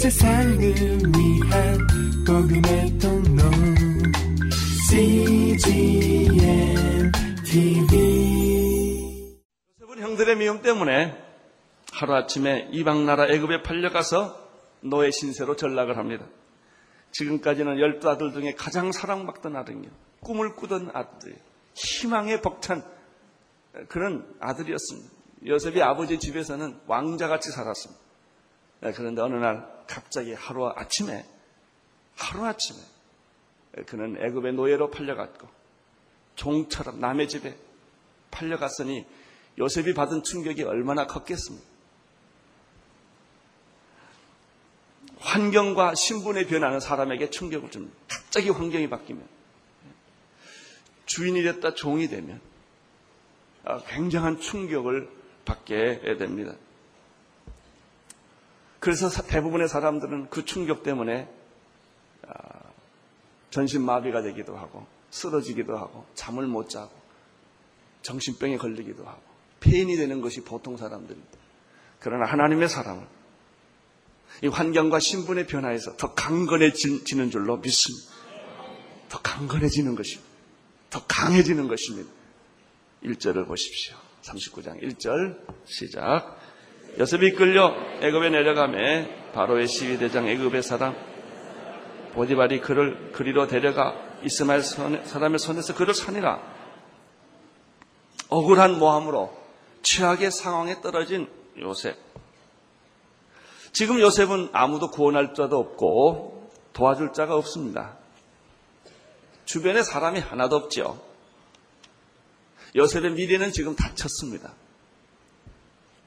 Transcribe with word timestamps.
세상을 0.00 0.58
위한 0.58 1.78
복음의 2.26 2.98
통로 2.98 3.42
CGM 4.88 6.32
TV 7.44 9.36
요셉은 9.78 9.98
형들의 9.98 10.36
미움 10.36 10.62
때문에 10.62 11.22
하루아침에 11.92 12.70
이방 12.72 13.04
나라 13.04 13.26
애굽에 13.26 13.62
팔려가서 13.62 14.48
노예 14.80 15.10
신세로 15.10 15.56
전락을 15.56 15.98
합니다. 15.98 16.24
지금까지는 17.10 17.78
열두 17.78 18.08
아들 18.08 18.32
중에 18.32 18.54
가장 18.54 18.92
사랑받던 18.92 19.54
아들이요. 19.54 19.90
꿈을 20.20 20.56
꾸던 20.56 20.92
아들, 20.94 21.36
희망에 21.74 22.40
벅찬 22.40 22.82
그런 23.88 24.34
아들이었습니다. 24.40 25.10
요셉이 25.46 25.82
아버지 25.82 26.18
집에서는 26.18 26.80
왕자같이 26.86 27.50
살았습니다. 27.50 28.00
그런데 28.94 29.20
어느 29.20 29.34
날 29.34 29.79
갑자기 29.90 30.32
하루 30.32 30.68
아침에 30.68 31.26
하루 32.14 32.44
아침에 32.44 32.78
그는 33.86 34.16
애굽의 34.22 34.52
노예로 34.52 34.90
팔려갔고 34.90 35.48
종처럼 36.36 37.00
남의 37.00 37.28
집에 37.28 37.56
팔려갔으니 38.30 39.04
요셉이 39.58 39.94
받은 39.94 40.22
충격이 40.22 40.62
얼마나 40.62 41.06
컸겠습니까? 41.06 41.68
환경과 45.18 45.94
신분의 45.96 46.46
변화는 46.46 46.80
사람에게 46.80 47.30
충격을 47.30 47.70
줍니다. 47.70 47.94
갑자기 48.08 48.48
환경이 48.48 48.88
바뀌면 48.88 49.26
주인이 51.06 51.42
됐다 51.42 51.74
종이 51.74 52.08
되면 52.08 52.40
아, 53.64 53.82
굉장한 53.82 54.40
충격을 54.40 55.10
받게 55.44 56.16
됩니다. 56.16 56.54
그래서 58.80 59.10
대부분의 59.10 59.68
사람들은 59.68 60.30
그 60.30 60.44
충격 60.44 60.82
때문에 60.82 61.28
아, 62.26 62.32
전신마비가 63.50 64.22
되기도 64.22 64.56
하고 64.56 64.86
쓰러지기도 65.10 65.76
하고 65.76 66.06
잠을 66.14 66.46
못 66.46 66.68
자고 66.68 66.90
정신병에 68.02 68.56
걸리기도 68.56 69.04
하고 69.04 69.20
폐인이 69.60 69.94
되는 69.96 70.20
것이 70.22 70.42
보통 70.42 70.76
사람들입니다. 70.76 71.38
그러나 71.98 72.24
하나님의 72.24 72.68
사랑은 72.68 73.06
이 74.42 74.46
환경과 74.46 75.00
신분의 75.00 75.46
변화에서 75.46 75.96
더 75.96 76.14
강건해지는 76.14 77.30
줄로 77.30 77.58
믿습니다. 77.58 78.10
더 79.10 79.20
강건해지는 79.20 79.94
것입니다. 79.94 80.30
더 80.88 81.04
강해지는 81.06 81.68
것입니다. 81.68 82.10
1절을 83.04 83.46
보십시오. 83.46 83.96
39장 84.22 84.82
1절 84.82 85.38
시작. 85.66 86.39
요셉이 87.00 87.32
끌려 87.32 87.74
애굽에 88.02 88.28
내려가매 88.28 89.32
바로의 89.32 89.66
시위대장 89.68 90.28
애굽의 90.28 90.62
사람 90.62 90.94
보디발이 92.12 92.60
그를 92.60 93.10
그리로 93.12 93.46
데려가 93.46 93.94
이스마엘 94.22 94.62
사람의 94.62 95.38
손에서 95.38 95.74
그를 95.74 95.94
산이라 95.94 96.38
억울한 98.28 98.78
모함으로 98.78 99.34
최악의 99.82 100.30
상황에 100.30 100.82
떨어진 100.82 101.26
요셉. 101.58 101.96
지금 103.72 103.98
요셉은 103.98 104.50
아무도 104.52 104.90
구원할 104.90 105.32
자도 105.32 105.58
없고 105.58 106.50
도와줄 106.74 107.14
자가 107.14 107.34
없습니다. 107.34 107.96
주변에 109.46 109.82
사람이 109.82 110.20
하나도 110.20 110.56
없죠. 110.56 111.02
요셉의 112.76 113.12
미래는 113.12 113.52
지금 113.52 113.74
닫혔습니다. 113.74 114.52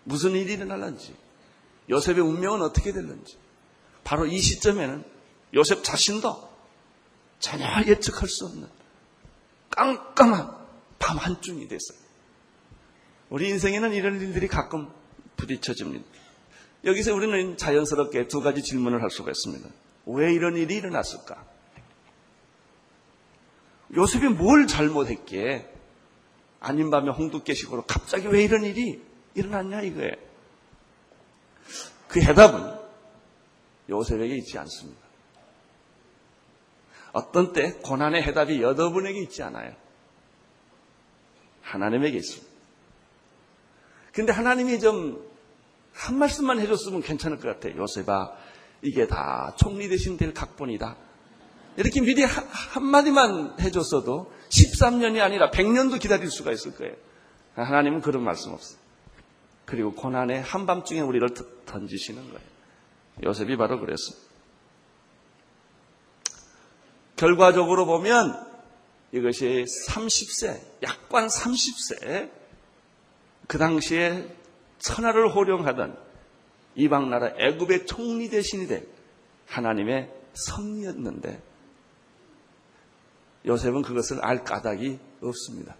무슨 0.04 0.32
일이 0.32 0.54
일어날는지, 0.54 1.16
요셉의 1.90 2.22
운명은 2.22 2.62
어떻게 2.62 2.92
될는지, 2.92 3.38
바로 4.04 4.26
이 4.26 4.40
시점에는 4.40 5.04
요셉 5.54 5.84
자신도 5.84 6.50
전혀 7.40 7.66
예측할 7.86 8.28
수 8.28 8.46
없는 8.46 8.68
깜깜한 9.70 10.56
밤 11.00 11.18
한중이 11.18 11.68
됐어요. 11.68 11.98
우리 13.30 13.50
인생에는 13.50 13.94
이런 13.94 14.20
일들이 14.22 14.48
가끔 14.48 14.90
부딪혀집니다. 15.36 16.06
여기서 16.86 17.14
우리는 17.14 17.58
자연스럽게 17.58 18.28
두 18.28 18.42
가지 18.42 18.62
질문을 18.62 19.02
할 19.02 19.10
수가 19.10 19.32
있습니다. 19.32 19.70
왜 20.06 20.34
이런 20.34 20.56
일이 20.58 20.76
일어났을까? 20.76 21.44
요셉이 23.96 24.30
뭘 24.30 24.68
잘못했기에 24.68 25.72
아닌 26.60 26.90
밤에 26.90 27.10
홍두깨식으로 27.10 27.86
갑자기 27.86 28.28
왜 28.28 28.44
이런 28.44 28.64
일이 28.64 29.02
일어났냐 29.36 29.82
이거예요. 29.82 30.16
그 32.08 32.22
해답은 32.22 32.80
요셉에게 33.90 34.36
있지 34.38 34.58
않습니다. 34.60 35.02
어떤 37.12 37.54
때 37.54 37.74
고난의 37.84 38.24
해답이 38.24 38.62
여러분에게 38.62 39.22
있지 39.22 39.44
않아요. 39.44 39.74
하나님에게 41.62 42.18
있습니다. 42.18 42.54
근데 44.12 44.32
하나님이 44.32 44.80
좀 44.80 45.34
한 45.94 46.18
말씀만 46.18 46.60
해줬으면 46.60 47.02
괜찮을 47.02 47.40
것 47.40 47.48
같아요. 47.48 47.80
요셉아, 47.82 48.32
이게 48.82 49.08
다 49.08 49.56
총리 49.58 49.88
대신 49.88 50.18
될 50.18 50.34
각본이다. 50.34 50.98
이렇게 51.78 52.02
미리 52.02 52.24
한마디만 52.24 53.60
해줬어도 53.60 54.32
13년이 54.50 55.22
아니라 55.22 55.50
100년도 55.50 56.00
기다릴 56.00 56.30
수가 56.30 56.52
있을 56.52 56.76
거예요. 56.76 56.96
하나님은 57.56 58.02
그런 58.02 58.24
말씀 58.24 58.52
없어요. 58.52 58.83
그리고 59.66 59.94
고난의 59.94 60.42
한밤중에 60.42 61.02
우리를 61.02 61.28
던지시는 61.66 62.24
거예요. 62.24 62.48
요셉이 63.24 63.58
바로 63.58 63.80
그랬습니다. 63.80 64.34
결과적으로 67.16 67.86
보면 67.86 68.54
이것이 69.12 69.66
30세, 69.88 70.60
약관 70.82 71.28
30세, 71.28 72.32
그 73.48 73.58
당시에 73.58 74.28
천하를 74.80 75.34
호령하던 75.34 75.98
이방 76.76 77.10
나라 77.10 77.32
애굽의 77.38 77.86
총리 77.86 78.30
대신이 78.30 78.68
된 78.68 78.88
하나님의 79.48 80.12
섭리였는데 80.34 81.42
요셉은 83.46 83.84
그것을 83.84 84.24
알 84.26 84.44
까닭이 84.44 85.00
없습니다. 85.22 85.76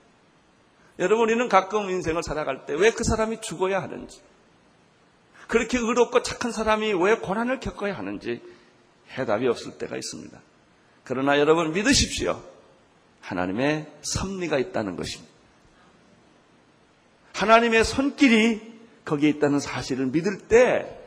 여러분, 1.00 1.26
우리는 1.26 1.50
가끔 1.50 1.90
인생을 1.90 2.24
살아갈 2.24 2.66
때 2.66 2.74
왜 2.74 2.92
그 2.92 3.04
사람이 3.04 3.42
죽어야 3.42 3.82
하는지, 3.82 4.22
그렇게 5.48 5.78
의롭고 5.78 6.22
착한 6.24 6.52
사람이 6.52 6.94
왜 6.94 7.16
고난을 7.16 7.60
겪어야 7.60 7.98
하는지 7.98 8.42
해답이 9.18 9.48
없을 9.48 9.78
때가 9.78 9.98
있습니다. 9.98 10.40
그러나 11.04 11.38
여러분 11.38 11.74
믿으십시오. 11.74 12.42
하나님의 13.22 13.88
섭리가 14.02 14.58
있다는 14.58 14.96
것입니다. 14.96 15.32
하나님의 17.34 17.84
손길이 17.84 18.62
거기에 19.06 19.30
있다는 19.30 19.60
사실을 19.60 20.08
믿을 20.08 20.48
때 20.48 21.00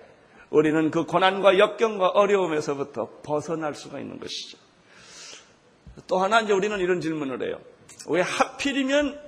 우리는 0.50 0.91
그 0.91 1.04
고난과 1.04 1.58
역경과 1.58 2.08
어려움에서부터 2.08 3.20
벗어날 3.22 3.74
수가 3.74 4.00
있는 4.00 4.20
것이죠. 4.20 4.58
또 6.06 6.18
하나 6.18 6.41
이제 6.41 6.53
우리는 6.53 6.78
이런 6.78 7.00
질문을 7.00 7.42
해요. 7.42 7.58
왜 8.06 8.20
하필이면 8.20 9.25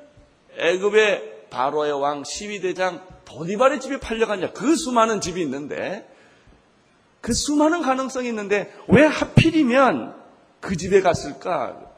애굽의 0.58 1.46
바로의 1.50 1.92
왕 1.92 2.24
시위대장 2.24 3.06
보디발의 3.24 3.80
집에 3.80 4.00
팔려갔냐? 4.00 4.52
그 4.52 4.76
수많은 4.76 5.20
집이 5.20 5.40
있는데 5.42 6.08
그 7.20 7.32
수많은 7.32 7.82
가능성이 7.82 8.28
있는데 8.28 8.72
왜 8.88 9.04
하필이면 9.04 10.14
그 10.60 10.76
집에 10.76 11.00
갔을까? 11.00 11.88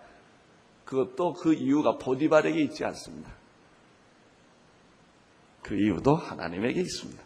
그것도 0.84 1.34
그 1.34 1.54
이유가 1.54 1.98
보디발에게 1.98 2.60
있지 2.62 2.84
않습니다. 2.84 3.30
그 5.62 5.76
이유도 5.76 6.16
하나님에게 6.16 6.80
있습니다. 6.80 7.22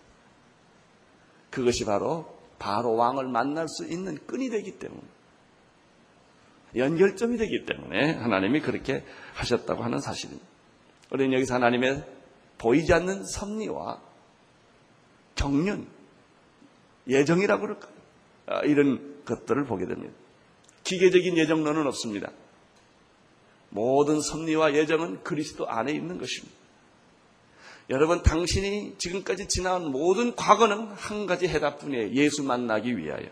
그것이 1.51 1.85
바로 1.85 2.35
바로 2.59 2.95
왕을 2.95 3.29
만날 3.29 3.69
수 3.69 3.87
있는 3.87 4.19
끈이 4.27 4.51
되기 4.51 4.79
때문에 4.79 5.03
연결점이 6.77 7.37
되기 7.37 7.65
때문에 7.65 8.13
하나님이 8.15 8.61
그렇게 8.61 9.05
하셨다고 9.35 9.83
하는 9.83 10.01
사실입니다. 10.01 10.54
우리는 11.11 11.33
여기서 11.33 11.55
하나님의 11.55 12.05
보이지 12.59 12.93
않는 12.93 13.25
섭리와 13.25 14.01
경륜, 15.35 15.87
예정이라고 17.07 17.61
그럴까요? 17.61 17.93
아, 18.47 18.61
이런 18.61 19.23
것들을 19.25 19.65
보게 19.65 19.87
됩니다. 19.87 20.15
기계적인 20.85 21.37
예정론은 21.37 21.87
없습니다. 21.87 22.31
모든 23.71 24.21
섭리와 24.21 24.75
예정은 24.75 25.23
그리스도 25.23 25.69
안에 25.69 25.93
있는 25.93 26.19
것입니다. 26.19 26.57
여러분, 27.91 28.23
당신이 28.23 28.95
지금까지 28.99 29.49
지나온 29.49 29.91
모든 29.91 30.35
과거는 30.35 30.87
한 30.93 31.27
가지 31.27 31.49
해답뿐이에요. 31.49 32.11
예수 32.13 32.43
만나기 32.43 32.97
위하여. 32.97 33.27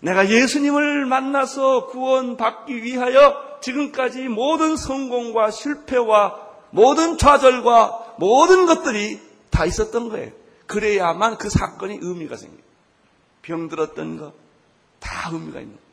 내가 0.00 0.28
예수님을 0.28 1.06
만나서 1.06 1.86
구원받기 1.86 2.82
위하여 2.82 3.47
지금까지 3.60 4.28
모든 4.28 4.76
성공과 4.76 5.50
실패와 5.50 6.46
모든 6.70 7.16
좌절과 7.18 8.16
모든 8.18 8.66
것들이 8.66 9.20
다 9.50 9.64
있었던 9.64 10.08
거예요. 10.10 10.32
그래야만 10.66 11.38
그 11.38 11.48
사건이 11.48 11.98
의미가 12.00 12.36
생겨요. 12.36 12.62
병들었던 13.42 14.16
거 14.18 14.48
다 15.00 15.30
의미가 15.32 15.60
있는 15.60 15.74
거예요. 15.74 15.88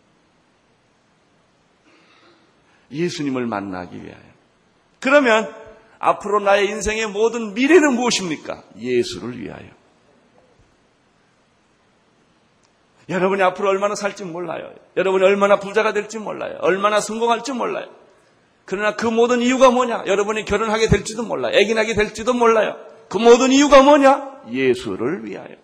예수님을 2.91 3.45
만나기 3.47 3.97
위하여. 4.03 4.21
그러면 4.99 5.53
앞으로 5.99 6.39
나의 6.39 6.69
인생의 6.69 7.07
모든 7.07 7.53
미래는 7.53 7.93
무엇입니까? 7.93 8.63
예수를 8.77 9.39
위하여. 9.39 9.67
여러분이 13.09 13.41
앞으로 13.43 13.69
얼마나 13.69 13.95
살지 13.95 14.23
몰라요. 14.25 14.73
여러분이 14.97 15.23
얼마나 15.23 15.59
부자가 15.59 15.93
될지 15.93 16.17
몰라요. 16.17 16.57
얼마나 16.61 16.99
성공할지 16.99 17.51
몰라요. 17.51 17.87
그러나 18.65 18.95
그 18.95 19.05
모든 19.05 19.41
이유가 19.41 19.69
뭐냐? 19.69 20.05
여러분이 20.07 20.45
결혼하게 20.45 20.87
될지도 20.87 21.23
몰라요. 21.23 21.55
애기 21.55 21.75
나게 21.75 21.93
될지도 21.93 22.33
몰라요. 22.33 22.77
그 23.09 23.17
모든 23.17 23.51
이유가 23.51 23.83
뭐냐? 23.83 24.41
예수를 24.49 25.25
위하여. 25.25 25.55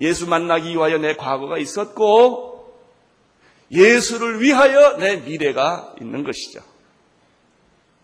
예수 0.00 0.26
만나기 0.28 0.70
위하여 0.70 0.98
내 0.98 1.14
과거가 1.14 1.58
있었고, 1.58 2.74
예수를 3.70 4.40
위하여 4.40 4.96
내 4.96 5.18
미래가 5.18 5.94
있는 6.00 6.24
것이죠. 6.24 6.60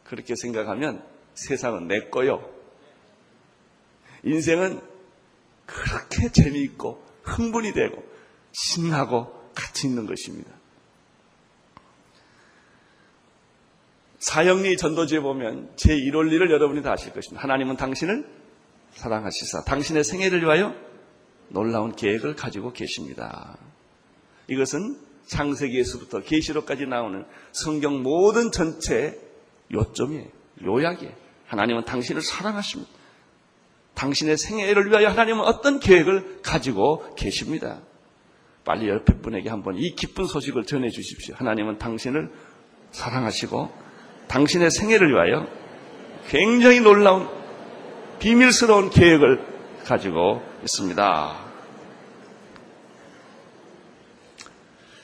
그렇게 0.04 0.36
생각하면 0.36 1.02
세상은 1.34 1.88
내 1.88 2.08
거요. 2.08 2.48
인생은 4.22 4.80
그렇게 5.66 6.30
재미있고 6.30 7.05
흥분이 7.26 7.72
되고 7.72 8.02
신나고 8.52 9.50
같이 9.54 9.86
있는 9.86 10.06
것입니다. 10.06 10.50
사형리 14.18 14.76
전도지에 14.76 15.20
보면 15.20 15.74
제1원리를 15.76 16.50
여러분이 16.50 16.82
다 16.82 16.92
아실 16.92 17.12
것입니다. 17.12 17.42
하나님은 17.42 17.76
당신을 17.76 18.26
사랑하시사 18.92 19.64
당신의 19.64 20.04
생애를 20.04 20.42
위하여 20.42 20.74
놀라운 21.48 21.94
계획을 21.94 22.34
가지고 22.34 22.72
계십니다. 22.72 23.56
이것은 24.48 24.98
창세기에서부터 25.26 26.20
계시록까지 26.20 26.86
나오는 26.86 27.24
성경 27.52 28.02
모든 28.02 28.50
전체 28.50 29.20
요점이에요. 29.72 30.28
요약이에요. 30.64 31.12
하나님은 31.46 31.84
당신을 31.84 32.22
사랑하십니다. 32.22 32.90
당신의 33.96 34.36
생애를 34.36 34.90
위하여 34.90 35.08
하나님은 35.08 35.40
어떤 35.40 35.80
계획을 35.80 36.42
가지고 36.42 37.02
계십니다. 37.16 37.80
빨리 38.64 38.88
옆에 38.88 39.18
분에게 39.18 39.48
한번 39.48 39.76
이 39.76 39.94
기쁜 39.96 40.26
소식을 40.26 40.64
전해 40.64 40.90
주십시오. 40.90 41.34
하나님은 41.36 41.78
당신을 41.78 42.30
사랑하시고 42.92 43.70
당신의 44.28 44.70
생애를 44.70 45.10
위하여 45.12 45.48
굉장히 46.28 46.80
놀라운 46.80 47.26
비밀스러운 48.18 48.90
계획을 48.90 49.40
가지고 49.84 50.42
있습니다. 50.62 51.46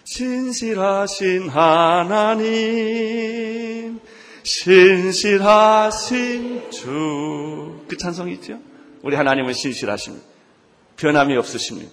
신실하신 0.04 1.48
하나님, 1.48 2.50
신실하신 4.42 5.90
주. 6.70 7.80
그 7.88 7.96
찬송 7.96 8.28
있죠? 8.30 8.60
우리 9.02 9.16
하나님은 9.16 9.52
신실하십니다. 9.52 10.24
변함이 10.96 11.36
없으십니다. 11.36 11.90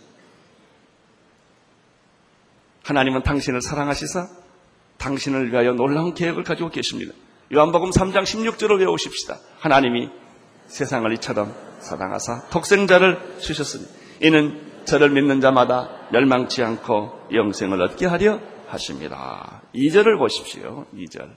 하나님은 2.83 3.23
당신을 3.23 3.61
사랑하시사 3.61 4.27
당신을 4.97 5.51
위하여 5.51 5.73
놀라운 5.73 6.13
계획을 6.13 6.43
가지고 6.43 6.69
계십니다. 6.69 7.13
요한복음 7.53 7.91
3장 7.91 8.23
16절을 8.23 8.79
외우십시다. 8.79 9.37
하나님이 9.59 10.09
세상을 10.67 11.11
이처럼 11.13 11.55
사랑하사 11.79 12.49
독생자를 12.49 13.39
주셨으니 13.39 13.85
이는 14.21 14.69
저를 14.85 15.09
믿는 15.09 15.41
자마다 15.41 16.07
멸망치 16.11 16.63
않고 16.63 17.27
영생을 17.33 17.81
얻게 17.81 18.05
하려 18.05 18.39
하십니다. 18.67 19.61
2절을 19.73 20.17
보십시오. 20.17 20.85
2절. 20.93 21.29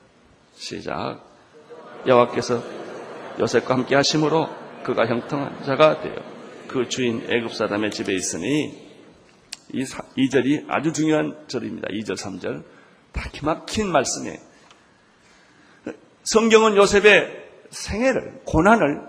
시작. 0.55 1.21
여호와께서 2.07 2.63
요셉과 3.41 3.75
함께 3.75 3.95
하심으로 3.95 4.62
그가 4.83 5.07
형통한 5.07 5.65
자가 5.65 6.01
되어 6.01 6.17
그 6.69 6.89
주인 6.89 7.25
애굽 7.31 7.53
사람의 7.53 7.91
집에 7.91 8.15
있으니 8.15 8.93
이 9.73 9.85
2절이 9.85 10.67
아주 10.69 10.93
중요한 10.93 11.37
절입니다. 11.49 11.89
2절, 11.89 12.17
3절. 12.17 12.65
다 13.13 13.29
기막힌 13.33 13.91
말씀이에요. 13.91 14.39
성경은 16.25 16.77
요셉의 16.77 17.51
생애를, 17.71 18.43
고난을 18.45 19.03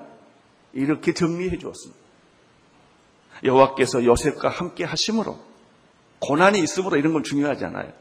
이렇게 0.74 1.14
정리해 1.14 1.58
주었습니다. 1.58 2.02
여호와께서 3.44 4.06
요셉과 4.06 4.50
함께 4.50 4.84
하심으로 4.84 5.38
고난이 6.20 6.60
있으므로 6.60 6.98
이런 6.98 7.14
건 7.14 7.24
중요하지 7.24 7.66
않아요. 7.66 7.92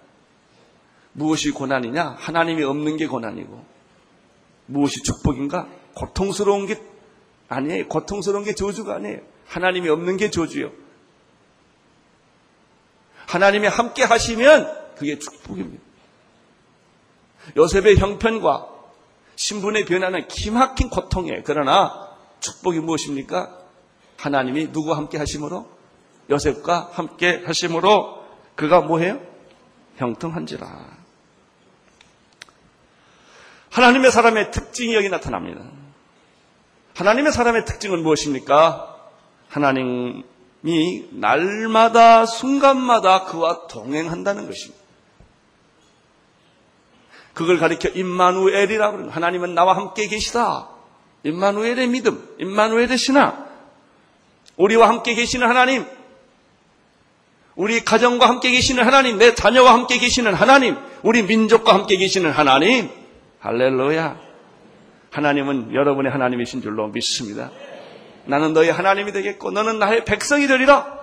무엇이 1.12 1.50
고난이냐? 1.50 2.16
하나님이 2.18 2.62
없는 2.62 2.96
게 2.96 3.06
고난이고 3.06 3.64
무엇이 4.66 5.02
축복인가? 5.02 5.68
고통스러운 5.94 6.66
게 6.66 6.80
아니에요. 7.52 7.88
고통스러운 7.88 8.44
게 8.44 8.54
저주가 8.54 8.96
아니에요. 8.96 9.20
하나님이 9.46 9.88
없는 9.88 10.16
게 10.16 10.30
저주요. 10.30 10.70
하나님이 13.26 13.66
함께 13.66 14.02
하시면 14.02 14.94
그게 14.96 15.18
축복입니다. 15.18 15.82
요셉의 17.56 17.96
형편과 17.96 18.68
신분의 19.36 19.84
변화는 19.84 20.28
기막힌 20.28 20.90
고통이에요. 20.90 21.42
그러나 21.44 22.10
축복이 22.40 22.80
무엇입니까? 22.80 23.58
하나님이 24.16 24.68
누구와 24.68 24.96
함께 24.96 25.18
하심으로? 25.18 25.68
요셉과 26.30 26.90
함께 26.92 27.42
하심으로 27.44 28.22
그가 28.54 28.80
뭐해요? 28.80 29.20
형통한지라. 29.96 31.02
하나님의 33.70 34.12
사람의 34.12 34.50
특징이 34.50 34.94
여기 34.94 35.08
나타납니다. 35.08 35.62
하나님의 36.94 37.32
사람의 37.32 37.64
특징은 37.64 38.02
무엇입니까? 38.02 38.96
하나님이 39.48 40.24
날마다 41.10 42.26
순간마다 42.26 43.24
그와 43.24 43.66
동행한다는 43.66 44.46
것입니다. 44.46 44.82
그걸 47.34 47.58
가리켜 47.58 47.88
임마누엘이라고 47.88 48.96
합니다. 48.96 49.14
하나님은 49.14 49.54
나와 49.54 49.76
함께 49.76 50.06
계시다. 50.06 50.68
임마누엘의 51.24 51.86
믿음, 51.88 52.34
임마누엘의 52.38 52.98
신앙. 52.98 53.46
우리와 54.56 54.88
함께 54.88 55.14
계시는 55.14 55.48
하나님, 55.48 55.86
우리 57.54 57.84
가정과 57.84 58.28
함께 58.28 58.50
계시는 58.50 58.84
하나님, 58.84 59.18
내 59.18 59.34
자녀와 59.34 59.72
함께 59.72 59.98
계시는 59.98 60.34
하나님, 60.34 60.76
우리 61.02 61.22
민족과 61.22 61.74
함께 61.74 61.96
계시는 61.96 62.30
하나님, 62.30 62.90
할렐루야. 63.40 64.31
하나님은 65.12 65.74
여러분의 65.74 66.10
하나님이신 66.10 66.62
줄로 66.62 66.88
믿습니다. 66.88 67.50
나는 68.24 68.54
너의 68.54 68.72
하나님이 68.72 69.12
되겠고, 69.12 69.50
너는 69.50 69.78
나의 69.78 70.04
백성이 70.04 70.46
되리라. 70.46 71.00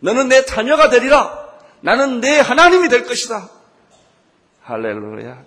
너는 0.00 0.28
내 0.28 0.44
자녀가 0.44 0.88
되리라. 0.88 1.46
나는 1.80 2.20
내 2.20 2.38
하나님이 2.38 2.88
될 2.88 3.04
것이다. 3.04 3.48
할렐루야. 4.62 5.42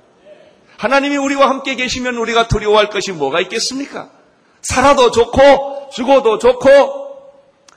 하나님이 0.78 1.18
우리와 1.18 1.50
함께 1.50 1.76
계시면 1.76 2.16
우리가 2.16 2.48
두려워할 2.48 2.90
것이 2.90 3.12
뭐가 3.14 3.40
있겠습니까? 3.42 4.10
살아도 4.62 5.12
좋고, 5.12 5.90
죽어도 5.94 6.38
좋고, 6.38 7.00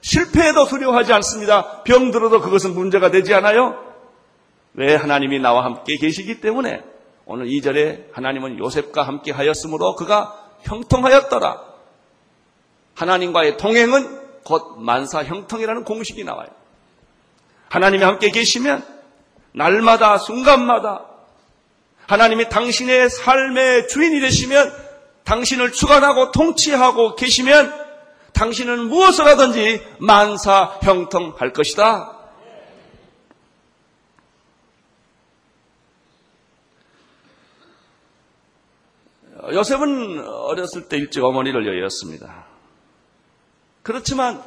실패해도 0.00 0.66
두려워하지 0.66 1.12
않습니다. 1.12 1.82
병들어도 1.84 2.40
그것은 2.40 2.74
문제가 2.74 3.12
되지 3.12 3.34
않아요? 3.34 3.78
왜 4.74 4.96
하나님이 4.96 5.38
나와 5.38 5.64
함께 5.64 5.96
계시기 5.96 6.40
때문에 6.40 6.82
오늘 7.24 7.46
2절에 7.46 8.12
하나님은 8.12 8.58
요셉과 8.58 9.02
함께 9.02 9.32
하였으므로 9.32 9.94
그가 9.94 10.38
형통하였더라. 10.62 11.60
하나님과의 12.94 13.56
동행은 13.56 14.42
곧 14.44 14.76
만사 14.78 15.24
형통이라는 15.24 15.84
공식이 15.84 16.24
나와요. 16.24 16.48
하나님이 17.68 18.04
함께 18.04 18.30
계시면 18.30 18.84
날마다 19.52 20.18
순간마다 20.18 21.06
하나님이 22.06 22.48
당신의 22.48 23.08
삶의 23.08 23.88
주인이 23.88 24.20
되시면 24.20 24.72
당신을 25.24 25.72
주관하고 25.72 26.32
통치하고 26.32 27.14
계시면 27.16 27.72
당신은 28.32 28.88
무엇을 28.88 29.26
하든지 29.26 29.82
만사 29.98 30.78
형통할 30.82 31.52
것이다. 31.52 32.21
요셉은 39.52 40.26
어렸을 40.26 40.88
때 40.88 40.96
일찍 40.96 41.22
어머니를 41.22 41.66
여였습니다. 41.66 42.46
그렇지만 43.82 44.42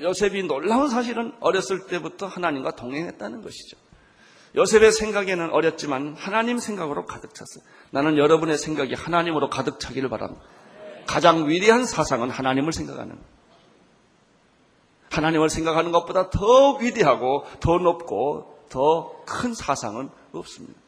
요셉이 0.00 0.44
놀라운 0.44 0.88
사실은 0.88 1.32
어렸을 1.40 1.86
때부터 1.86 2.26
하나님과 2.26 2.76
동행했다는 2.76 3.42
것이죠. 3.42 3.76
요셉의 4.56 4.92
생각에는 4.92 5.50
어렸지만 5.50 6.14
하나님 6.16 6.58
생각으로 6.58 7.06
가득 7.06 7.34
찼어요. 7.34 7.64
나는 7.90 8.16
여러분의 8.16 8.58
생각이 8.58 8.94
하나님으로 8.94 9.50
가득 9.50 9.80
차기를 9.80 10.08
바랍니다. 10.08 10.44
가장 11.06 11.48
위대한 11.48 11.84
사상은 11.84 12.30
하나님을 12.30 12.72
생각하는 12.72 13.18
하나님을 15.10 15.48
생각하는 15.50 15.92
것보다 15.92 16.30
더 16.30 16.76
위대하고 16.76 17.44
더 17.60 17.78
높고 17.78 18.66
더 18.68 19.24
큰 19.26 19.54
사상은 19.54 20.10
없습니다. 20.32 20.78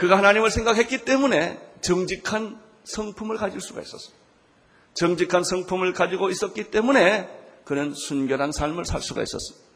그가 0.00 0.16
하나님을 0.16 0.50
생각했기 0.50 1.04
때문에 1.04 1.60
정직한 1.82 2.58
성품을 2.84 3.36
가질 3.36 3.60
수가 3.60 3.82
있었습니다. 3.82 4.18
정직한 4.94 5.44
성품을 5.44 5.92
가지고 5.92 6.30
있었기 6.30 6.70
때문에 6.70 7.28
그는 7.66 7.92
순결한 7.92 8.50
삶을 8.50 8.86
살 8.86 9.02
수가 9.02 9.22
있었습니다. 9.22 9.68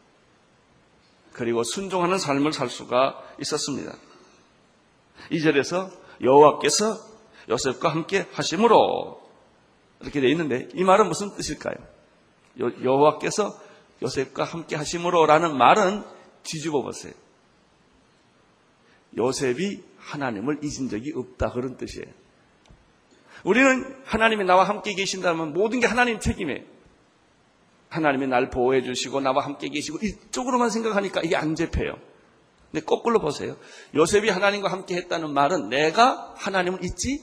그리고 1.35 1.63
순종하는 1.63 2.17
삶을 2.17 2.55
살 2.55 2.71
수가 2.71 3.23
있었습니다. 3.39 3.95
이 5.31 5.43
절에서 5.43 5.91
여호와께서 6.23 6.99
요셉과 7.51 7.91
함께 7.91 8.27
하심으로 8.33 9.21
이렇게 10.01 10.23
되어 10.23 10.31
있는데 10.31 10.71
이 10.73 10.85
말은 10.85 11.07
무슨 11.07 11.35
뜻일까요? 11.37 11.77
여호와께서 12.59 13.61
요셉과 14.03 14.45
함께 14.45 14.75
하심으로라는 14.77 15.55
말은 15.55 16.03
뒤집어 16.45 16.81
보세요. 16.81 17.13
요셉이 19.19 19.94
하나님을 20.05 20.61
잊은 20.63 20.89
적이 20.89 21.13
없다 21.17 21.51
그런 21.53 21.77
뜻이에요. 21.77 22.07
우리는 23.45 23.95
하나님이 24.05 24.45
나와 24.45 24.65
함께 24.65 24.95
계신다면 24.95 25.53
모든 25.53 25.81
게 25.81 25.87
하나님 25.87 26.21
책임이에요. 26.21 26.63
하나님이 27.89 28.27
날 28.27 28.51
보호해 28.51 28.83
주시고 28.83 29.21
나와 29.21 29.45
함께 29.45 29.69
계시고 29.69 29.99
이쪽으로만 30.03 30.71
생각하니까 30.71 31.21
이게 31.23 31.37
안 31.37 31.55
잡혀요. 31.55 31.97
근데 32.71 32.85
거꾸로 32.85 33.21
보세요. 33.21 33.57
요셉이 33.95 34.31
하나님과 34.31 34.71
함께 34.71 34.97
했다는 34.97 35.33
말은 35.33 35.69
내가 35.69 36.35
하나님을 36.37 36.83
잊지 36.85 37.23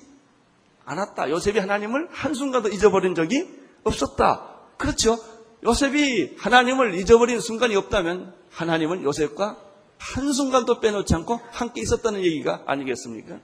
않았다. 0.85 1.29
요셉이 1.29 1.59
하나님을 1.59 2.07
한순간도 2.11 2.69
잊어버린 2.69 3.15
적이 3.15 3.49
없었다. 3.83 4.47
그렇죠. 4.77 5.17
요셉이 5.63 6.37
하나님을 6.39 6.95
잊어버린 6.95 7.39
순간이 7.39 7.75
없다면 7.75 8.33
하나님은 8.49 9.03
요셉과 9.03 9.57
한순간도 10.01 10.79
빼놓지 10.79 11.13
않고 11.13 11.35
함께 11.51 11.81
있었다는 11.81 12.23
얘기가 12.23 12.63
아니겠습니까? 12.65 13.39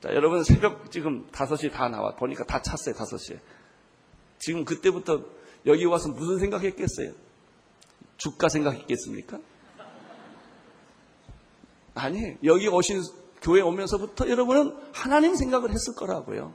자, 0.00 0.14
여러분 0.14 0.44
새벽 0.44 0.90
지금 0.92 1.26
5시 1.32 1.72
다 1.72 1.88
나와. 1.88 2.14
보니까 2.14 2.44
다 2.44 2.62
찼어요, 2.62 2.94
5시에. 2.94 3.40
지금 4.38 4.64
그때부터 4.64 5.24
여기 5.66 5.84
와서 5.86 6.08
무슨 6.08 6.38
생각했겠어요? 6.38 7.12
주가 8.16 8.48
생각했겠습니까? 8.48 9.40
아니, 11.94 12.36
여기 12.44 12.68
오신 12.68 13.02
교회 13.42 13.60
오면서부터 13.60 14.28
여러분은 14.28 14.76
하나님 14.92 15.34
생각을 15.34 15.70
했을 15.70 15.94
거라고요. 15.94 16.54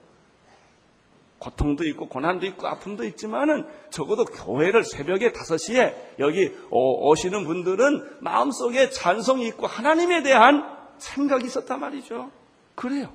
고통도 1.39 1.85
있고 1.87 2.07
고난도 2.07 2.45
있고 2.47 2.67
아픔도 2.67 3.05
있지만은 3.05 3.65
적어도 3.89 4.25
교회를 4.25 4.83
새벽에 4.83 5.31
5시에 5.31 5.95
여기 6.19 6.51
오시는 6.69 7.45
분들은 7.45 8.17
마음속에 8.19 8.89
찬성이 8.89 9.47
있고 9.47 9.65
하나님에 9.65 10.21
대한 10.21 10.65
생각이 10.97 11.45
있었단 11.45 11.79
말이죠. 11.79 12.29
그래요. 12.75 13.11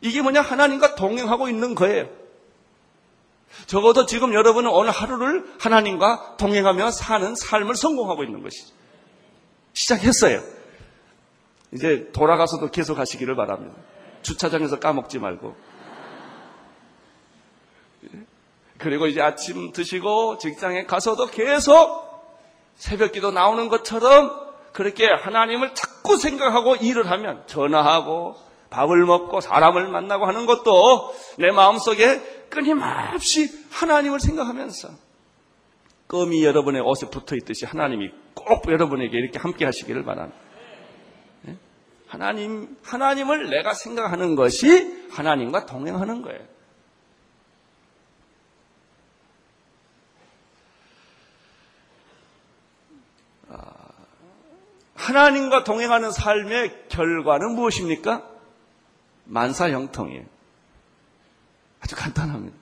이게 0.00 0.22
뭐냐? 0.22 0.40
하나님과 0.40 0.94
동행하고 0.94 1.48
있는 1.48 1.74
거예요. 1.74 2.08
적어도 3.66 4.06
지금 4.06 4.32
여러분은 4.32 4.70
오늘 4.70 4.90
하루를 4.90 5.44
하나님과 5.58 6.36
동행하며 6.38 6.92
사는 6.92 7.34
삶을 7.34 7.74
성공하고 7.74 8.24
있는 8.24 8.42
것이죠. 8.42 8.72
시작했어요. 9.74 10.42
이제 11.72 12.10
돌아가서도 12.12 12.70
계속 12.70 12.98
하시기를 12.98 13.36
바랍니다. 13.36 13.76
주차장에서 14.22 14.78
까먹지 14.78 15.18
말고. 15.18 15.54
그리고 18.80 19.06
이제 19.06 19.20
아침 19.20 19.72
드시고 19.72 20.38
직장에 20.38 20.84
가서도 20.84 21.26
계속 21.26 22.08
새벽 22.76 23.12
기도 23.12 23.30
나오는 23.30 23.68
것처럼 23.68 24.30
그렇게 24.72 25.06
하나님을 25.06 25.74
자꾸 25.74 26.16
생각하고 26.16 26.76
일을 26.76 27.10
하면 27.10 27.42
전화하고 27.46 28.36
밥을 28.70 29.04
먹고 29.04 29.42
사람을 29.42 29.88
만나고 29.88 30.26
하는 30.26 30.46
것도 30.46 31.14
내 31.36 31.50
마음속에 31.50 32.20
끊임없이 32.48 33.50
하나님을 33.70 34.18
생각하면서 34.18 34.88
껌이 36.08 36.42
여러분의 36.42 36.80
옷에 36.80 37.10
붙어 37.10 37.36
있듯이 37.36 37.66
하나님이 37.66 38.10
꼭 38.34 38.66
여러분에게 38.66 39.16
이렇게 39.18 39.38
함께 39.38 39.66
하시기를 39.66 40.04
바랍니다. 40.04 40.38
예? 41.48 41.56
하나님, 42.06 42.76
하나님을 42.82 43.50
내가 43.50 43.74
생각하는 43.74 44.36
것이 44.36 45.06
하나님과 45.10 45.66
동행하는 45.66 46.22
거예요. 46.22 46.40
하나님과 55.00 55.64
동행하는 55.64 56.10
삶의 56.10 56.88
결과는 56.88 57.54
무엇입니까? 57.54 58.22
만사 59.24 59.70
형통이에요. 59.70 60.24
아주 61.80 61.96
간단합니다. 61.96 62.54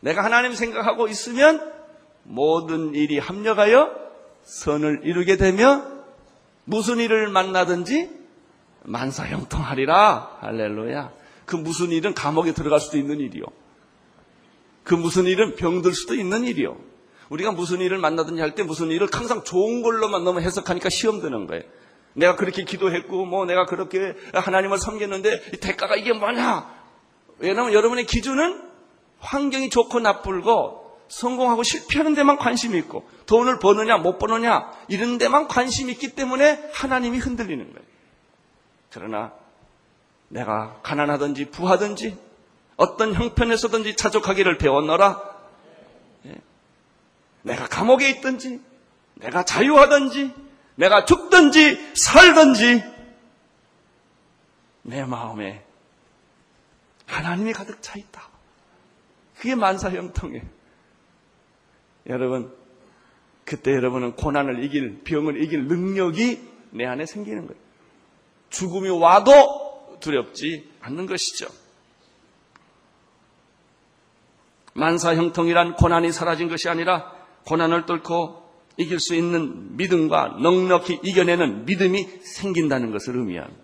내가 0.00 0.22
하나님 0.22 0.54
생각하고 0.54 1.08
있으면 1.08 1.72
모든 2.22 2.94
일이 2.94 3.18
합력하여 3.18 3.94
선을 4.42 5.02
이루게 5.04 5.36
되며 5.36 5.82
무슨 6.64 6.98
일을 6.98 7.28
만나든지 7.28 8.10
만사 8.82 9.26
형통하리라. 9.26 10.38
할렐루야. 10.40 11.12
그 11.46 11.56
무슨 11.56 11.90
일은 11.90 12.14
감옥에 12.14 12.52
들어갈 12.52 12.80
수도 12.80 12.98
있는 12.98 13.20
일이요. 13.20 13.44
그 14.84 14.94
무슨 14.94 15.24
일은 15.24 15.56
병들 15.56 15.94
수도 15.94 16.14
있는 16.14 16.44
일이요. 16.44 16.76
우리가 17.30 17.52
무슨 17.52 17.80
일을 17.80 17.98
만나든지 17.98 18.40
할 18.40 18.54
때 18.54 18.62
무슨 18.62 18.88
일을 18.88 19.08
항상 19.12 19.42
좋은 19.44 19.82
걸로만 19.82 20.24
너무 20.24 20.40
해석하니까 20.40 20.90
시험 20.90 21.20
드는 21.20 21.46
거예요. 21.46 21.62
내가 22.12 22.34
그렇게 22.36 22.64
기도했고, 22.64 23.24
뭐 23.24 23.44
내가 23.46 23.66
그렇게 23.66 24.14
하나님을 24.34 24.78
섬겼는데 24.78 25.52
대가가 25.60 25.96
이게 25.96 26.12
뭐냐? 26.12 26.68
왜냐하면 27.38 27.72
여러분의 27.72 28.06
기준은 28.06 28.60
환경이 29.20 29.70
좋고 29.70 30.00
나쁘고 30.00 30.98
성공하고 31.08 31.62
실패하는 31.62 32.14
데만 32.14 32.36
관심이 32.36 32.78
있고 32.78 33.08
돈을 33.26 33.58
버느냐 33.58 33.96
못 33.98 34.18
버느냐 34.18 34.70
이런 34.88 35.18
데만 35.18 35.48
관심이 35.48 35.92
있기 35.92 36.14
때문에 36.14 36.70
하나님이 36.72 37.18
흔들리는 37.18 37.64
거예요. 37.64 37.86
그러나 38.92 39.32
내가 40.28 40.78
가난하든지 40.82 41.50
부하든지 41.50 42.16
어떤 42.76 43.14
형편에서든지 43.14 43.96
자족하기를 43.96 44.58
배웠노라. 44.58 45.29
예. 47.46 47.50
내가 47.50 47.66
감옥에 47.66 48.10
있든지, 48.10 48.60
내가 49.14 49.44
자유하든지, 49.44 50.34
내가 50.76 51.04
죽든지 51.04 51.94
살든지, 51.94 52.84
내 54.82 55.04
마음에 55.04 55.64
하나님이 57.06 57.52
가득 57.52 57.82
차 57.82 57.98
있다. 57.98 58.28
그게 59.36 59.54
만사형통이에요. 59.54 60.42
여러분, 62.06 62.54
그때 63.44 63.74
여러분은 63.74 64.16
고난을 64.16 64.64
이길, 64.64 65.02
병을 65.02 65.42
이길 65.42 65.66
능력이 65.66 66.48
내 66.70 66.86
안에 66.86 67.04
생기는 67.06 67.46
거예요. 67.46 67.60
죽음이 68.48 68.88
와도 68.90 69.98
두렵지 70.00 70.70
않는 70.80 71.06
것이죠. 71.06 71.46
만사형통이란 74.74 75.74
고난이 75.74 76.12
사라진 76.12 76.48
것이 76.48 76.68
아니라 76.68 77.19
고난을 77.50 77.84
뚫고 77.84 78.48
이길 78.76 79.00
수 79.00 79.16
있는 79.16 79.76
믿음과 79.76 80.36
넉넉히 80.40 81.00
이겨내는 81.02 81.66
믿음이 81.66 82.04
생긴다는 82.22 82.92
것을 82.92 83.16
의미합니다. 83.16 83.60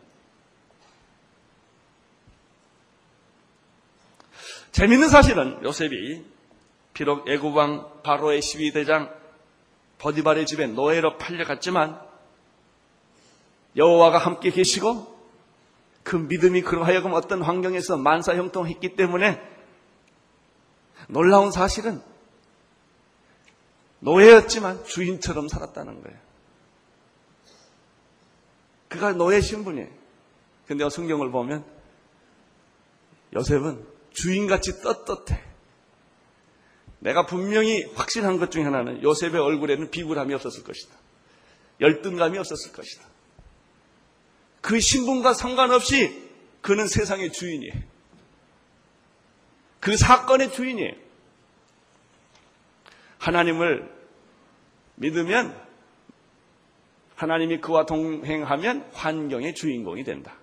재밌는 4.72 5.08
사실은 5.08 5.62
요셉이 5.62 6.24
비록 6.94 7.28
애굽왕 7.28 8.02
바로의 8.02 8.40
12대장 8.40 9.14
버디발의 9.98 10.46
집에 10.46 10.66
노예로 10.66 11.16
팔려갔지만 11.16 12.00
여호와가 13.76 14.18
함께 14.18 14.50
계시고 14.50 15.14
그 16.02 16.16
믿음이 16.16 16.62
그로 16.62 16.84
하여금 16.84 17.14
어떤 17.14 17.40
환경에서 17.40 17.96
만사형통했기 17.98 18.96
때문에 18.96 19.40
놀라운 21.08 21.52
사실은 21.52 22.02
노예였지만 24.06 24.84
주인처럼 24.84 25.48
살았다는 25.48 26.00
거예요. 26.00 26.18
그가 28.88 29.12
노예 29.12 29.40
신분이에요. 29.40 29.88
근데 30.68 30.88
성경을 30.88 31.32
보면 31.32 31.64
요셉은 33.34 33.84
주인같이 34.12 34.80
떳떳해. 34.80 35.42
내가 37.00 37.26
분명히 37.26 37.82
확신한 37.94 38.38
것 38.38 38.52
중에 38.52 38.62
하나는 38.62 39.02
요셉의 39.02 39.40
얼굴에는 39.40 39.90
비굴함이 39.90 40.32
없었을 40.34 40.62
것이다. 40.62 40.94
열등감이 41.80 42.38
없었을 42.38 42.72
것이다. 42.72 43.04
그 44.60 44.78
신분과 44.78 45.34
상관없이 45.34 46.30
그는 46.62 46.86
세상의 46.86 47.32
주인이에요. 47.32 47.74
그 49.80 49.96
사건의 49.96 50.52
주인이에요. 50.52 50.92
하나님을 53.18 53.95
믿으면 54.96 55.58
하나님이 57.14 57.60
그와 57.60 57.86
동행하면 57.86 58.90
환경의 58.92 59.54
주인공이 59.54 60.04
된다. 60.04 60.34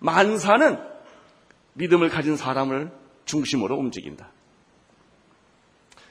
만사는 0.00 0.78
믿음을 1.74 2.08
가진 2.08 2.36
사람을 2.36 2.90
중심으로 3.24 3.76
움직인다. 3.76 4.30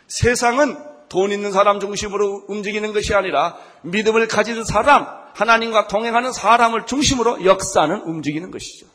세상은 0.08 0.78
돈 1.10 1.32
있는 1.32 1.52
사람 1.52 1.80
중심으로 1.80 2.46
움직이는 2.48 2.94
것이 2.94 3.14
아니라 3.14 3.58
믿음을 3.82 4.28
가진 4.28 4.64
사람, 4.64 5.06
하나님과 5.34 5.88
동행하는 5.88 6.32
사람을 6.32 6.86
중심으로 6.86 7.44
역사는 7.44 8.02
움직이는 8.02 8.52
것이죠. 8.52 8.88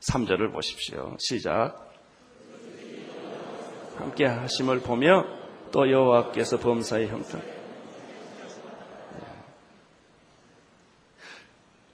3절을 0.00 0.52
보십시오. 0.52 1.16
시작. 1.18 1.85
함께 3.98 4.26
하심을 4.26 4.80
보며 4.80 5.24
또 5.72 5.90
여호와께서 5.90 6.58
범사의 6.58 7.08
형상. 7.08 7.42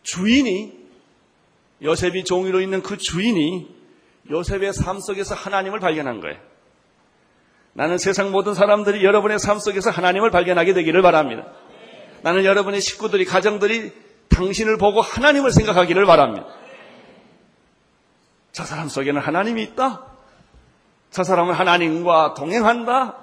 주인이 0.02 0.82
요셉이 1.82 2.24
종이로 2.24 2.60
있는 2.60 2.82
그 2.82 2.96
주인이 2.96 3.68
요셉의 4.30 4.72
삶 4.72 5.00
속에서 5.00 5.34
하나님을 5.34 5.80
발견한 5.80 6.20
거예요. 6.20 6.38
나는 7.74 7.98
세상 7.98 8.30
모든 8.30 8.54
사람들이 8.54 9.04
여러분의 9.04 9.38
삶 9.38 9.58
속에서 9.58 9.90
하나님을 9.90 10.30
발견하게 10.30 10.74
되기를 10.74 11.02
바랍니다. 11.02 11.46
나는 12.22 12.44
여러분의 12.44 12.80
식구들이, 12.80 13.24
가정들이 13.24 13.92
당신을 14.28 14.76
보고 14.76 15.00
하나님을 15.00 15.50
생각하기를 15.50 16.04
바랍니다. 16.06 16.46
저 18.52 18.64
사람 18.64 18.88
속에는 18.88 19.20
하나님이 19.20 19.62
있다. 19.62 20.11
저 21.12 21.22
사람은 21.24 21.54
하나님과 21.54 22.34
동행한다. 22.34 23.16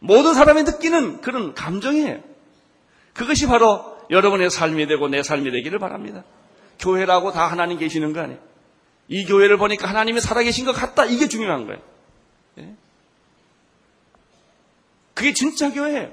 모든 0.00 0.34
사람이 0.34 0.64
느끼는 0.64 1.20
그런 1.20 1.54
감정이에요. 1.54 2.20
그것이 3.14 3.46
바로 3.46 3.96
여러분의 4.10 4.50
삶이 4.50 4.86
되고 4.86 5.08
내 5.08 5.22
삶이 5.22 5.50
되기를 5.50 5.78
바랍니다. 5.78 6.24
교회라고 6.78 7.32
다 7.32 7.46
하나님 7.46 7.78
계시는 7.78 8.12
거 8.12 8.20
아니에요. 8.20 8.40
이 9.08 9.24
교회를 9.24 9.56
보니까 9.56 9.88
하나님이 9.88 10.20
살아계신 10.20 10.66
것 10.66 10.72
같다. 10.72 11.04
이게 11.04 11.28
중요한 11.28 11.66
거예요. 11.66 11.80
예? 12.58 12.74
그게 15.14 15.32
진짜 15.32 15.72
교회예요. 15.72 16.10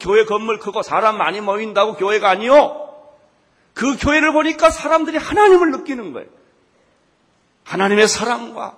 교회 0.00 0.24
건물 0.24 0.58
크고 0.58 0.82
사람 0.82 1.18
많이 1.18 1.40
모인다고 1.40 1.94
교회가 1.96 2.28
아니요. 2.28 2.88
그 3.74 3.96
교회를 3.96 4.32
보니까 4.32 4.70
사람들이 4.70 5.16
하나님을 5.16 5.70
느끼는 5.70 6.12
거예요. 6.12 6.28
하나님의 7.64 8.08
사랑과 8.08 8.76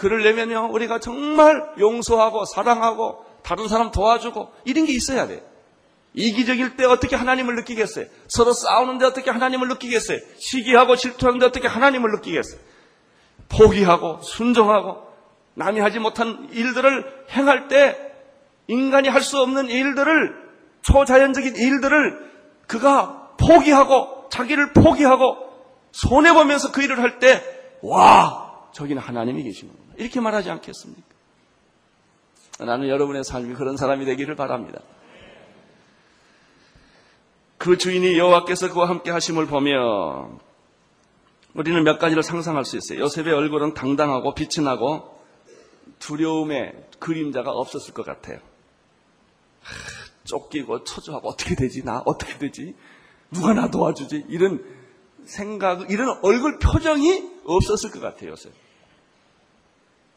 그러려면요 0.00 0.70
우리가 0.72 0.98
정말 0.98 1.62
용서하고 1.78 2.44
사랑하고 2.46 3.24
다른 3.42 3.68
사람 3.68 3.90
도와주고 3.90 4.50
이런 4.64 4.86
게 4.86 4.92
있어야 4.92 5.26
돼. 5.26 5.42
이기적일 6.14 6.76
때 6.76 6.84
어떻게 6.86 7.14
하나님을 7.14 7.54
느끼겠어요? 7.56 8.06
서로 8.26 8.52
싸우는데 8.52 9.04
어떻게 9.06 9.30
하나님을 9.30 9.68
느끼겠어요? 9.68 10.18
시기하고 10.38 10.96
질투하는데 10.96 11.46
어떻게 11.46 11.68
하나님을 11.68 12.10
느끼겠어요? 12.16 12.60
포기하고 13.48 14.20
순종하고 14.22 15.08
남이 15.54 15.80
하지 15.80 15.98
못한 15.98 16.48
일들을 16.52 17.26
행할 17.30 17.68
때 17.68 17.96
인간이 18.68 19.08
할 19.08 19.22
수 19.22 19.38
없는 19.40 19.68
일들을 19.68 20.34
초자연적인 20.82 21.56
일들을 21.56 22.30
그가 22.66 23.30
포기하고 23.38 24.28
자기를 24.30 24.72
포기하고 24.72 25.36
손해 25.92 26.32
보면서 26.32 26.72
그 26.72 26.82
일을 26.82 27.00
할 27.00 27.18
때 27.18 27.42
와, 27.82 28.68
저기는 28.72 29.00
하나님이 29.02 29.42
계시는구나. 29.42 29.79
이렇게 30.00 30.18
말하지 30.18 30.50
않겠습니까? 30.50 31.02
나는 32.60 32.88
여러분의 32.88 33.22
삶이 33.22 33.54
그런 33.54 33.76
사람이 33.76 34.06
되기를 34.06 34.34
바랍니다. 34.34 34.80
그 37.58 37.76
주인이 37.76 38.16
여호와께서 38.16 38.72
그와 38.72 38.88
함께 38.88 39.10
하심을 39.10 39.46
보며 39.46 40.30
우리는 41.52 41.84
몇 41.84 41.98
가지를 41.98 42.22
상상할 42.22 42.64
수 42.64 42.78
있어요. 42.78 43.00
요셉의 43.00 43.34
얼굴은 43.34 43.74
당당하고 43.74 44.34
빛이 44.34 44.64
나고 44.64 45.20
두려움의 45.98 46.72
그림자가 46.98 47.50
없었을 47.50 47.92
것 47.92 48.06
같아요. 48.06 48.38
하, 49.62 49.74
쫓기고 50.24 50.84
초조하고 50.84 51.28
어떻게 51.28 51.54
되지? 51.54 51.84
나 51.84 52.02
어떻게 52.06 52.38
되지? 52.38 52.74
누가 53.30 53.52
나 53.52 53.70
도와주지? 53.70 54.24
이런 54.28 54.64
생각, 55.26 55.90
이런 55.90 56.18
얼굴 56.22 56.58
표정이 56.58 57.42
없었을 57.44 57.90
것 57.90 58.00
같아요, 58.00 58.30
요셉. 58.30 58.52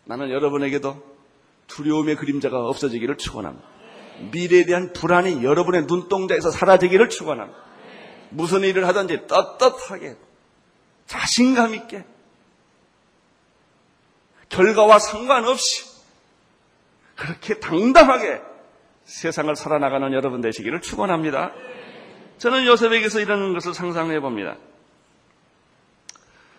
나는 0.05 0.29
여러분에게도 0.29 1.01
두려움의 1.67 2.15
그림자가 2.15 2.65
없어지기를 2.67 3.17
축원합니다. 3.17 3.67
미래에 4.31 4.65
대한 4.65 4.93
불안이 4.93 5.43
여러분의 5.43 5.85
눈동자에서 5.85 6.51
사라지기를 6.51 7.09
축원합니다. 7.09 7.59
무슨 8.29 8.61
일을 8.61 8.87
하든지 8.87 9.27
떳떳하게 9.27 10.17
자신감 11.05 11.75
있게 11.75 12.05
결과와 14.49 14.99
상관없이 14.99 15.85
그렇게 17.15 17.59
당당하게 17.59 18.41
세상을 19.05 19.55
살아나가는 19.55 20.13
여러분 20.13 20.41
되시기를 20.41 20.81
축원합니다. 20.81 21.51
저는 22.37 22.65
요셉에게서 22.65 23.19
이런 23.19 23.53
것을 23.53 23.73
상상해 23.73 24.19
봅니다. 24.19 24.57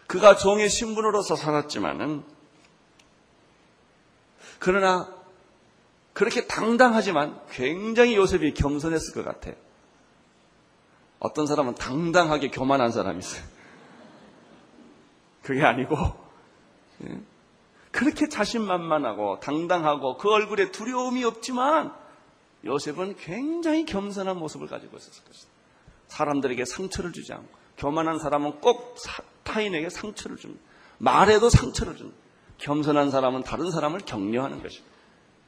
그가 0.06 0.36
종의 0.36 0.68
신분으로서 0.68 1.36
살았지만은 1.36 2.33
그러나 4.58 5.12
그렇게 6.12 6.46
당당하지만 6.46 7.40
굉장히 7.50 8.16
요셉이 8.16 8.54
겸손했을 8.54 9.14
것 9.14 9.24
같아요. 9.24 9.54
어떤 11.18 11.46
사람은 11.46 11.74
당당하게 11.74 12.50
교만한 12.50 12.92
사람이 12.92 13.18
있어요. 13.18 13.42
그게 15.42 15.62
아니고 15.62 15.96
예? 17.04 17.20
그렇게 17.90 18.28
자신만만하고 18.28 19.40
당당하고 19.40 20.16
그 20.16 20.30
얼굴에 20.30 20.70
두려움이 20.70 21.24
없지만 21.24 21.92
요셉은 22.64 23.16
굉장히 23.16 23.84
겸손한 23.84 24.38
모습을 24.38 24.66
가지고 24.68 24.96
있었을 24.96 25.24
것이다. 25.24 25.48
사람들에게 26.08 26.64
상처를 26.64 27.12
주지 27.12 27.32
않고 27.32 27.48
교만한 27.76 28.18
사람은 28.18 28.60
꼭 28.60 28.96
타인에게 29.44 29.90
상처를 29.90 30.36
줍니다. 30.36 30.62
말에도 30.98 31.50
상처를 31.50 31.96
줍니다. 31.96 32.23
겸손한 32.58 33.10
사람은 33.10 33.42
다른 33.42 33.70
사람을 33.70 34.00
격려하는 34.00 34.62
것입니다. 34.62 34.94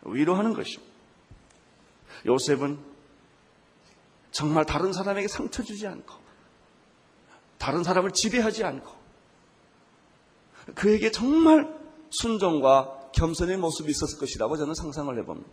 위로하는 0.03 0.55
것입니다. 0.55 0.93
요셉은 2.27 2.79
정말 4.31 4.65
다른 4.65 4.93
사람에게 4.93 5.29
상처 5.29 5.63
주지 5.63 5.87
않고 5.87 6.15
다른 7.59 7.83
사람을 7.83 8.11
지배하지 8.13 8.65
않고 8.65 8.95
그에게 10.75 11.11
정말 11.11 11.75
순종과 12.11 13.11
겸손의 13.13 13.57
모습이 13.57 13.91
있었을 13.91 14.19
것이라고 14.19 14.57
저는 14.57 14.75
상상을 14.75 15.17
해봅니다. 15.19 15.49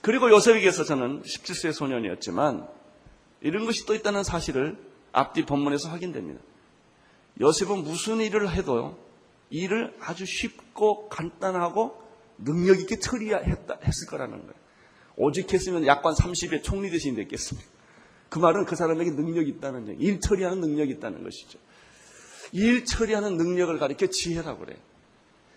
그리고 0.00 0.30
요셉에게서 0.30 0.84
저는 0.84 1.22
17세 1.22 1.72
소년이었지만 1.72 2.68
이런 3.40 3.64
것이 3.64 3.86
또 3.86 3.94
있다는 3.94 4.22
사실을 4.22 4.78
앞뒤 5.12 5.44
본문에서 5.44 5.88
확인됩니다. 5.88 6.42
요셉은 7.40 7.84
무슨 7.84 8.20
일을 8.20 8.52
해도 8.52 8.98
일을 9.50 9.94
아주 10.00 10.26
쉽고 10.26 11.08
간단하고 11.08 12.02
능력 12.38 12.80
있게 12.80 12.98
처리했을 12.98 14.06
거라는 14.08 14.38
거예요. 14.38 14.54
오직 15.16 15.52
했으면 15.52 15.86
약관 15.86 16.14
30에 16.14 16.62
총리 16.62 16.90
대신이 16.90 17.16
됐겠습니까? 17.16 17.68
그 18.28 18.38
말은 18.38 18.64
그 18.64 18.74
사람에게 18.74 19.12
능력이 19.12 19.48
있다는 19.50 19.88
얘기, 19.88 20.04
일 20.04 20.20
처리하는 20.20 20.60
능력이 20.60 20.94
있다는 20.94 21.22
것이죠. 21.22 21.58
일 22.52 22.84
처리하는 22.84 23.36
능력을 23.36 23.78
가리켜 23.78 24.08
지혜라고 24.08 24.60
그래요. 24.60 24.78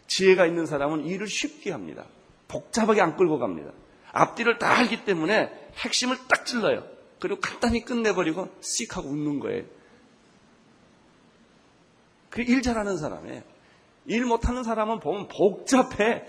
지혜가 0.07 0.45
있는 0.45 0.65
사람은 0.65 1.05
일을 1.05 1.27
쉽게 1.27 1.71
합니다. 1.71 2.05
복잡하게 2.47 3.01
안 3.01 3.17
끌고 3.17 3.39
갑니다. 3.39 3.71
앞뒤를 4.11 4.57
다 4.57 4.77
알기 4.77 5.05
때문에 5.05 5.51
핵심을 5.83 6.17
딱 6.27 6.45
찔러요. 6.45 6.85
그리고 7.19 7.39
간단히 7.41 7.83
끝내버리고 7.83 8.47
씩 8.61 8.95
하고 8.95 9.09
웃는 9.09 9.39
거예요. 9.39 9.63
그 12.29 12.41
일 12.41 12.61
잘하는 12.61 12.97
사람에 12.97 13.43
일 14.05 14.25
못하는 14.25 14.63
사람은 14.63 14.99
보면 14.99 15.27
복잡해. 15.27 16.25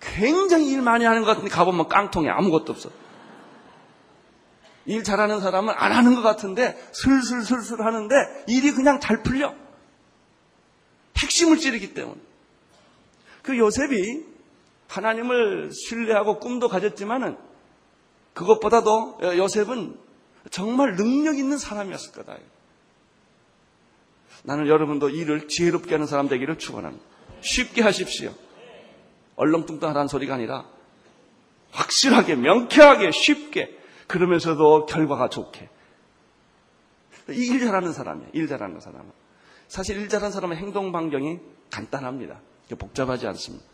굉장히 0.00 0.70
일 0.70 0.82
많이 0.82 1.04
하는 1.04 1.22
것 1.22 1.28
같은데 1.28 1.48
가보면 1.48 1.88
깡통에 1.88 2.28
아무것도 2.28 2.72
없어. 2.72 2.90
일 4.84 5.04
잘하는 5.04 5.40
사람은 5.40 5.72
안 5.76 5.92
하는 5.92 6.14
것 6.16 6.22
같은데 6.22 6.76
슬슬슬슬 6.92 7.84
하는데 7.84 8.14
일이 8.48 8.72
그냥 8.72 8.98
잘 8.98 9.22
풀려. 9.22 9.54
핵심을 11.18 11.58
찌르기 11.58 11.94
때문에. 11.94 12.20
그 13.42 13.56
요셉이 13.56 14.26
하나님을 14.88 15.70
신뢰하고 15.72 16.38
꿈도 16.38 16.68
가졌지만은 16.68 17.36
그것보다도 18.34 19.20
요셉은 19.36 19.96
정말 20.50 20.96
능력 20.96 21.38
있는 21.38 21.58
사람이었을 21.58 22.12
거다. 22.12 22.36
나는 24.42 24.66
여러분도 24.66 25.08
일을 25.08 25.48
지혜롭게 25.48 25.92
하는 25.92 26.06
사람 26.06 26.28
되기를 26.28 26.58
축원합니다. 26.58 27.04
쉽게 27.40 27.82
하십시오. 27.82 28.34
얼렁뚱땅하다는 29.36 30.08
소리가 30.08 30.34
아니라 30.34 30.66
확실하게, 31.70 32.36
명쾌하게, 32.36 33.12
쉽게 33.12 33.78
그러면서도 34.06 34.86
결과가 34.86 35.28
좋게. 35.28 35.68
일 37.28 37.60
잘하는 37.60 37.92
사람이에요. 37.92 38.30
일 38.34 38.48
잘하는 38.48 38.80
사람은. 38.80 39.10
사실 39.68 39.96
일 39.96 40.08
잘하는 40.08 40.32
사람은 40.32 40.56
행동 40.56 40.92
반경이 40.92 41.38
간단합니다. 41.70 42.40
복잡하지 42.78 43.26
않습니다. 43.28 43.64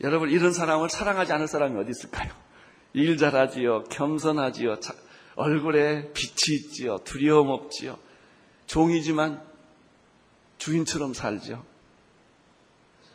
여러분 0.00 0.30
이런 0.30 0.52
사람을 0.52 0.90
사랑하지 0.90 1.32
않을 1.32 1.46
사람이 1.46 1.78
어디 1.78 1.90
있을까요? 1.90 2.43
일 2.94 3.16
잘하지요, 3.16 3.84
겸손하지요, 3.84 4.76
얼굴에 5.36 6.12
빛이 6.12 6.56
있지요, 6.56 6.98
두려움 6.98 7.50
없지요, 7.50 7.98
종이지만 8.66 9.42
주인처럼 10.58 11.12
살죠. 11.12 11.64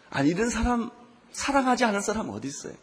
아니 0.10 0.30
이런 0.30 0.50
사람 0.50 0.92
사랑하지 1.32 1.86
않은 1.86 2.02
사람 2.02 2.30
어디 2.30 2.48
있어요? 2.48 2.74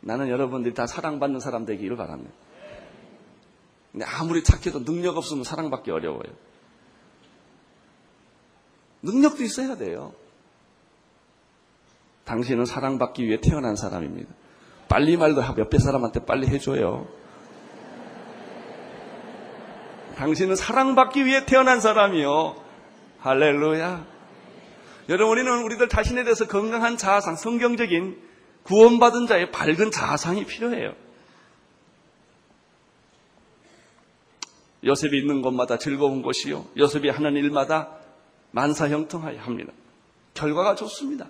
나는 0.00 0.28
여러분들이 0.28 0.74
다 0.74 0.86
사랑받는 0.86 1.40
사람 1.40 1.64
되기를 1.64 1.96
바랍니다. 1.96 2.32
근데 3.90 4.04
아무리 4.04 4.44
착해도 4.44 4.84
능력 4.84 5.16
없으면 5.16 5.44
사랑받기 5.44 5.90
어려워요. 5.90 6.32
능력도 9.02 9.42
있어야 9.42 9.76
돼요. 9.76 10.12
당신은 12.24 12.66
사랑받기 12.66 13.24
위해 13.24 13.40
태어난 13.40 13.76
사람입니다. 13.76 14.34
빨리 14.88 15.16
말도 15.16 15.42
옆에 15.58 15.78
사람한테 15.78 16.24
빨리 16.24 16.46
해줘요. 16.46 17.06
당신은 20.16 20.56
사랑받기 20.56 21.26
위해 21.26 21.44
태어난 21.44 21.80
사람이요. 21.80 22.56
할렐루야. 23.20 24.06
여러분, 25.08 25.32
우리는 25.32 25.62
우리들 25.62 25.88
자신에 25.88 26.24
대해서 26.24 26.46
건강한 26.46 26.96
자아상, 26.96 27.36
성경적인 27.36 28.18
구원받은 28.64 29.26
자의 29.26 29.50
밝은 29.52 29.90
자아상이 29.92 30.44
필요해요. 30.46 30.94
요셉이 34.84 35.18
있는 35.18 35.42
곳마다 35.42 35.78
즐거운 35.78 36.22
곳이요. 36.22 36.66
요셉이 36.76 37.08
하는 37.10 37.34
일마다 37.34 37.90
만사 38.52 38.88
형통하여 38.88 39.40
합니다. 39.40 39.72
결과가 40.34 40.74
좋습니다. 40.76 41.26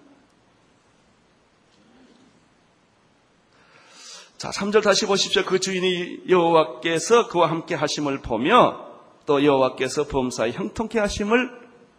자, 4.36 4.50
3절 4.50 4.82
다시 4.82 5.06
보십시오. 5.06 5.44
그 5.44 5.58
주인이 5.60 6.24
여호와께서 6.28 7.28
그와 7.28 7.48
함께 7.50 7.74
하심을 7.74 8.20
보며 8.20 8.84
또 9.24 9.42
여호와께서 9.44 10.04
범사에 10.08 10.52
형통케 10.52 10.98
하심을 10.98 11.50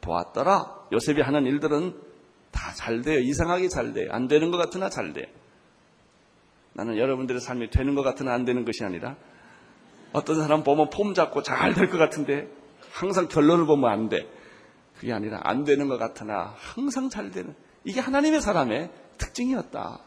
보았더라. 0.01 0.87
요셉이 0.93 1.21
하는 1.21 1.45
일들은 1.45 1.99
다 2.51 2.73
잘 2.75 3.01
돼요. 3.01 3.19
이상하게 3.19 3.67
잘 3.69 3.93
돼요. 3.93 4.09
안 4.11 4.27
되는 4.27 4.51
것 4.51 4.57
같으나 4.57 4.89
잘 4.89 5.13
돼요. 5.13 5.25
나는 6.73 6.97
여러분들의 6.97 7.41
삶이 7.41 7.71
되는 7.71 7.95
것 7.95 8.03
같으나 8.03 8.33
안 8.33 8.45
되는 8.45 8.63
것이 8.65 8.83
아니라 8.83 9.15
어떤 10.13 10.35
사람 10.41 10.63
보면 10.63 10.89
폼 10.91 11.13
잡고 11.13 11.41
잘 11.43 11.73
될 11.73 11.89
것 11.89 11.97
같은데 11.97 12.47
항상 12.91 13.27
결론을 13.27 13.65
보면 13.65 13.89
안 13.91 14.09
돼. 14.09 14.27
그게 14.99 15.11
아니라 15.11 15.39
안 15.43 15.63
되는 15.63 15.87
것 15.87 15.97
같으나 15.97 16.53
항상 16.57 17.09
잘 17.09 17.31
되는. 17.31 17.55
이게 17.83 17.99
하나님의 17.99 18.41
사람의 18.41 18.89
특징이었다. 19.17 19.99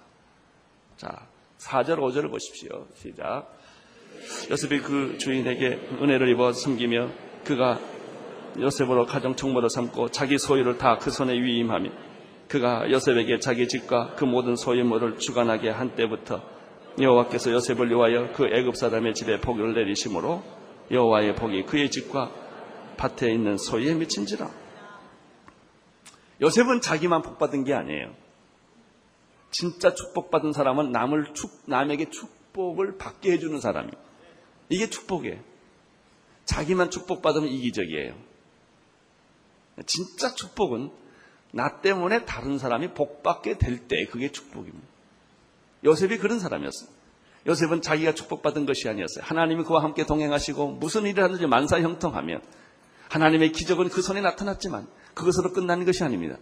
자, 0.97 1.27
4절, 1.61 1.99
5절을 1.99 2.31
보십시오. 2.31 2.87
시작. 2.95 3.47
요셉이 4.51 4.81
그 4.81 5.19
주인에게 5.19 5.81
은혜를 6.01 6.29
입어 6.31 6.53
섬기며 6.53 7.11
그가 7.45 7.79
요셉으로 8.59 9.07
가정 9.07 9.37
총무를 9.37 9.71
삼고 9.71 10.11
자기 10.11 10.39
소유를 10.39 10.79
다 10.79 10.99
그 10.99 11.11
손에 11.11 11.35
위임하며 11.35 11.91
그가 12.49 12.91
요셉에게 12.91 13.39
자기 13.39 13.69
집과 13.69 14.15
그 14.17 14.25
모든 14.25 14.57
소유물을 14.57 15.19
주관하게 15.19 15.71
한 15.71 15.95
때부터 15.95 16.43
여호와께서 17.01 17.53
요셉을 17.53 17.89
위하여 17.91 18.33
그 18.33 18.47
애굽 18.47 18.77
사람의 18.77 19.15
집에 19.15 19.41
복을 19.41 19.75
내리심으로 19.75 20.43
여호와의 20.91 21.37
복이 21.37 21.65
그의 21.65 21.91
집과 21.91 22.33
밭에 22.97 23.33
있는 23.33 23.57
소유에 23.57 23.95
미친지라. 23.95 24.51
요셉은 26.43 26.81
자기만 26.81 27.23
복받은 27.23 27.65
게 27.65 27.75
아니에요. 27.75 28.13
진짜 29.51 29.95
축복받은 29.95 30.53
사람은 30.53 30.93
남을 30.93 31.35
축, 31.35 31.63
남에게 31.67 32.11
축복을 32.11 32.99
받게 32.99 33.33
해주는 33.33 33.61
사람이에요. 33.61 33.95
이게 34.69 34.89
축복이에요. 34.89 35.41
자기만 36.45 36.91
축복받으면 36.91 37.49
이기적이에요. 37.49 38.15
진짜 39.87 40.35
축복은 40.35 40.91
나 41.53 41.81
때문에 41.81 42.25
다른 42.25 42.59
사람이 42.59 42.95
복받게 42.95 43.59
될 43.59 43.89
때 43.89 44.07
그게 44.07 44.31
축복입니다. 44.31 44.87
요셉이 45.85 46.19
그런 46.19 46.39
사람이었어요. 46.39 46.89
요셉은 47.47 47.83
자기가 47.83 48.15
축복받은 48.15 48.67
것이 48.67 48.89
아니었어요. 48.89 49.25
하나님이 49.25 49.65
그와 49.65 49.83
함께 49.83 50.05
동행하시고 50.05 50.73
무슨 50.73 51.07
일을 51.07 51.25
하든지 51.25 51.47
만사형통하면 51.47 52.43
하나님의 53.09 53.53
기적은 53.53 53.89
그 53.89 54.03
손에 54.03 54.21
나타났지만 54.21 54.87
그것으로 55.15 55.53
끝나는 55.53 55.87
것이 55.87 56.05
아닙니다. 56.05 56.37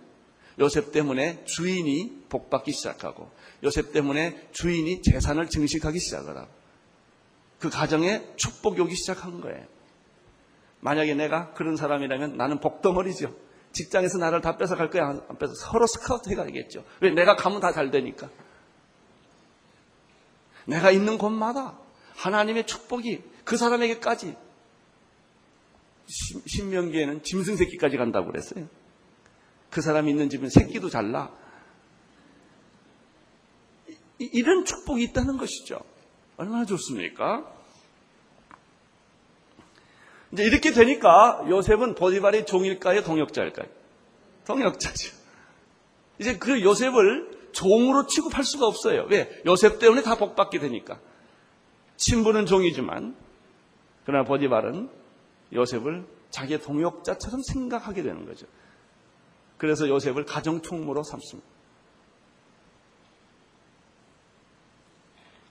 요셉 0.58 0.92
때문에 0.92 1.44
주인이 1.44 2.24
복받기 2.28 2.72
시작하고 2.72 3.30
요셉 3.62 3.92
때문에 3.92 4.48
주인이 4.52 5.02
재산을 5.02 5.48
증식하기 5.48 5.98
시작을 5.98 6.36
하고 6.36 6.48
그 7.58 7.70
가정에 7.70 8.24
축복이 8.36 8.80
오기 8.80 8.94
시작한 8.94 9.40
거예요. 9.40 9.64
만약에 10.80 11.14
내가 11.14 11.52
그런 11.54 11.76
사람이라면 11.76 12.36
나는 12.36 12.60
복덩어리죠. 12.60 13.34
직장에서 13.72 14.18
나를 14.18 14.40
다 14.40 14.56
뺏어갈 14.56 14.90
거야. 14.90 15.08
안 15.28 15.38
뺏어. 15.38 15.52
서로 15.54 15.86
스카우트 15.86 16.30
해가야겠죠. 16.30 16.84
왜? 17.00 17.10
내가 17.10 17.36
가면 17.36 17.60
다 17.60 17.72
잘 17.72 17.90
되니까. 17.90 18.28
내가 20.66 20.90
있는 20.90 21.18
곳마다 21.18 21.78
하나님의 22.16 22.66
축복이 22.66 23.22
그 23.44 23.56
사람에게까지 23.56 24.36
신명기에는 26.46 27.22
짐승 27.22 27.56
새끼까지 27.56 27.96
간다고 27.96 28.26
그랬어요. 28.26 28.68
그 29.70 29.81
사람이 29.81 30.11
있는 30.11 30.28
집은 30.28 30.48
새끼도 30.48 30.88
잘나. 30.88 31.31
이런 34.18 34.64
축복이 34.64 35.02
있다는 35.04 35.37
것이죠. 35.37 35.78
얼마나 36.37 36.64
좋습니까? 36.64 37.46
이제 40.33 40.44
이렇게 40.44 40.72
되니까 40.72 41.44
요셉은 41.48 41.94
보디발의 41.94 42.46
종일까요? 42.46 43.02
동역자일까요? 43.02 43.68
동역자죠. 44.44 45.16
이제 46.18 46.37
그 46.37 46.62
요셉을 46.62 47.50
종으로 47.52 48.07
취급할 48.07 48.44
수가 48.44 48.66
없어요. 48.66 49.07
왜? 49.09 49.42
요셉 49.46 49.78
때문에 49.78 50.02
다 50.02 50.16
복받게 50.16 50.59
되니까. 50.59 51.00
신부는 51.96 52.46
종이지만, 52.46 53.16
그러나 54.04 54.24
보디발은 54.24 54.90
요셉을 55.52 56.07
자기의 56.31 56.61
동역자처럼 56.61 57.42
생각하게 57.42 58.02
되는 58.02 58.26
거죠. 58.26 58.46
그래서 59.58 59.88
요셉을 59.88 60.24
가정총무로 60.24 61.02
삼습니다. 61.02 61.48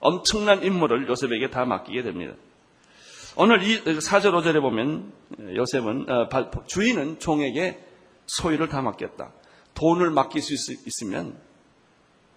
엄청난 0.00 0.62
임무를 0.62 1.08
요셉에게 1.08 1.50
다 1.50 1.64
맡기게 1.64 2.02
됩니다. 2.02 2.34
오늘 3.36 3.62
이 3.62 3.82
4절 3.84 4.32
5절에 4.32 4.60
보면 4.60 5.12
요셉은 5.54 6.06
어, 6.10 6.28
주인은 6.66 7.20
종에게 7.20 7.84
소유를 8.26 8.68
다 8.68 8.82
맡겼다. 8.82 9.32
돈을 9.74 10.10
맡길 10.10 10.42
수 10.42 10.72
있으면 10.86 11.38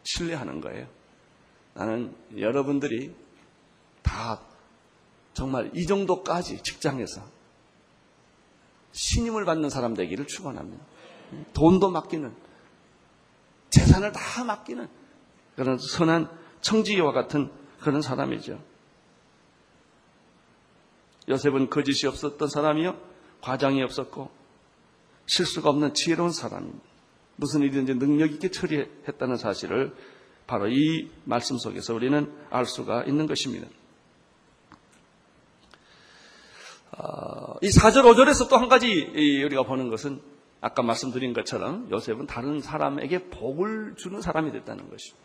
신뢰하는 0.04 0.62
거예요. 0.62 0.88
나는 1.74 2.16
여러분들이 2.38 3.16
다 4.04 4.42
정말 5.34 5.72
이 5.74 5.86
정도까지 5.86 6.62
직장에서 6.62 7.22
신임을 8.92 9.46
받는 9.46 9.70
사람 9.70 9.94
되기를 9.94 10.28
축원합니다. 10.28 10.84
돈도 11.54 11.92
맡기는 11.92 12.34
재산을 13.70 14.12
다 14.12 14.44
맡기는 14.44 14.88
그런 15.56 15.78
선한 15.78 16.30
청지기와 16.62 17.12
같은 17.12 17.52
그런 17.80 18.02
사람이죠. 18.02 18.62
요셉은 21.30 21.70
거짓이 21.70 22.08
없었던 22.08 22.48
사람이요. 22.48 22.98
과장이 23.42 23.82
없었고 23.84 24.30
실수가 25.26 25.70
없는 25.70 25.94
지혜로운 25.94 26.32
사람입니다. 26.32 26.80
무슨 27.38 27.62
일이든지 27.62 27.96
능력 27.96 28.32
있게 28.32 28.52
처리했다는 28.52 29.38
사실을 29.38 29.96
바로 30.46 30.68
이 30.68 31.10
말씀 31.24 31.58
속에서 31.58 31.94
우리는 31.94 32.32
알 32.50 32.66
수가 32.66 33.04
있는 33.06 33.26
것입니다. 33.26 33.68
아, 36.92 37.56
이 37.62 37.70
4절, 37.70 38.04
5절에서 38.04 38.50
또 38.50 38.58
한 38.58 38.68
가지 38.68 39.06
우리가 39.46 39.64
보는 39.64 39.90
것은 39.90 40.22
아까 40.62 40.84
말씀드린 40.84 41.34
것처럼 41.34 41.90
요셉은 41.90 42.28
다른 42.28 42.62
사람에게 42.62 43.30
복을 43.30 43.96
주는 43.98 44.22
사람이 44.22 44.52
됐다는 44.52 44.90
것이죠. 44.90 45.18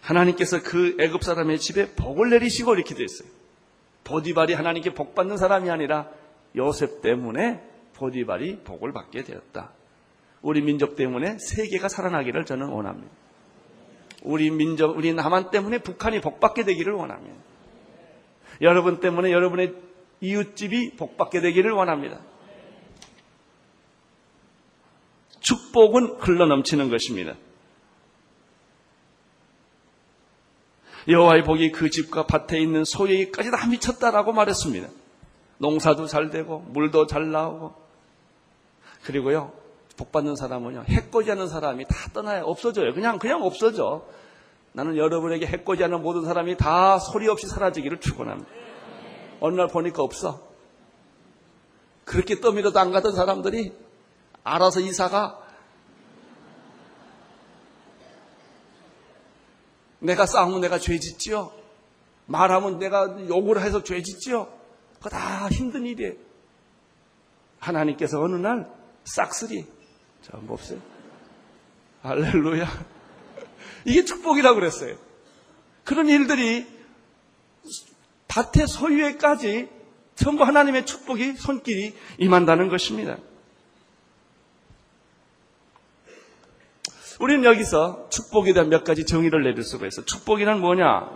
하나님께서 0.00 0.62
그 0.62 0.96
애굽 0.98 1.22
사람의 1.22 1.60
집에 1.60 1.94
복을 1.94 2.30
내리시고 2.30 2.74
이렇게 2.74 2.96
됐어요. 2.96 3.28
보디발이 4.02 4.52
하나님께 4.52 4.94
복 4.94 5.14
받는 5.14 5.36
사람이 5.36 5.70
아니라 5.70 6.10
요셉 6.56 7.02
때문에 7.02 7.62
보디발이 7.94 8.64
복을 8.64 8.92
받게 8.92 9.22
되었다. 9.22 9.70
우리 10.42 10.60
민족 10.60 10.96
때문에 10.96 11.38
세계가 11.38 11.88
살아나기를 11.88 12.44
저는 12.44 12.68
원합니다. 12.68 13.12
우리 14.22 14.50
민족, 14.50 14.96
우리 14.96 15.14
남한 15.14 15.52
때문에 15.52 15.78
북한이 15.78 16.20
복받게 16.20 16.64
되기를 16.64 16.92
원합니다. 16.94 17.36
여러분 18.60 18.98
때문에 18.98 19.30
여러분의 19.30 19.74
이웃집이 20.22 20.96
복받게 20.96 21.40
되기를 21.40 21.72
원합니다. 21.72 22.20
축복은 25.40 26.20
흘러 26.20 26.46
넘치는 26.46 26.88
것입니다. 26.88 27.34
여호와의 31.08 31.42
복이 31.42 31.72
그 31.72 31.90
집과 31.90 32.26
밭에 32.26 32.60
있는 32.60 32.84
소에게까지 32.84 33.50
다 33.50 33.66
미쳤다라고 33.66 34.32
말했습니다. 34.32 34.88
농사도 35.58 36.06
잘 36.06 36.30
되고 36.30 36.60
물도 36.68 37.06
잘 37.06 37.30
나오고 37.30 37.74
그리고요 39.04 39.52
복 39.96 40.10
받는 40.10 40.34
사람은요 40.34 40.84
해코지하는 40.88 41.48
사람이 41.48 41.84
다 41.84 41.94
떠나요 42.12 42.44
없어져요 42.46 42.92
그냥 42.94 43.18
그냥 43.18 43.42
없어져 43.44 44.04
나는 44.72 44.96
여러분에게 44.96 45.46
해코지하는 45.46 46.02
모든 46.02 46.24
사람이 46.24 46.56
다 46.56 46.98
소리 46.98 47.28
없이 47.28 47.46
사라지기를 47.46 48.00
축원합니다. 48.00 48.50
어느 49.44 49.56
날 49.56 49.66
보니까 49.66 50.04
없어 50.04 50.40
그렇게 52.04 52.40
떠밀어도 52.40 52.78
안 52.78 52.92
가던 52.92 53.12
사람들이 53.12 53.72
알아서 54.44 54.78
이사가 54.78 55.40
내가 59.98 60.26
싸우면 60.26 60.60
내가 60.60 60.78
죄 60.78 60.98
짓지요. 60.98 61.52
말하면 62.26 62.78
내가 62.78 63.16
욕을 63.28 63.60
해서 63.62 63.82
죄 63.82 64.00
짓지요. 64.00 64.46
그거 64.94 65.10
다 65.10 65.48
힘든 65.48 65.86
일이에요. 65.86 66.14
하나님께서 67.58 68.20
어느 68.20 68.36
날 68.36 68.72
싹쓸이 69.04 69.66
저 70.22 70.36
몹세 70.38 70.78
할렐루야 72.02 72.66
이게 73.86 74.04
축복이라고 74.04 74.54
그랬어요. 74.54 74.96
그런 75.82 76.08
일들이 76.08 76.81
밭의 78.32 78.66
소유에까지 78.66 79.68
전부 80.14 80.44
하나님의 80.44 80.86
축복이 80.86 81.34
손길이 81.34 81.94
임한다는 82.18 82.68
것입니다. 82.68 83.18
우리는 87.20 87.44
여기서 87.44 88.08
축복에 88.08 88.52
대한 88.52 88.68
몇 88.68 88.84
가지 88.84 89.04
정의를 89.04 89.42
내릴 89.42 89.62
수가 89.62 89.86
있어. 89.86 90.04
축복이란 90.04 90.60
뭐냐? 90.60 91.10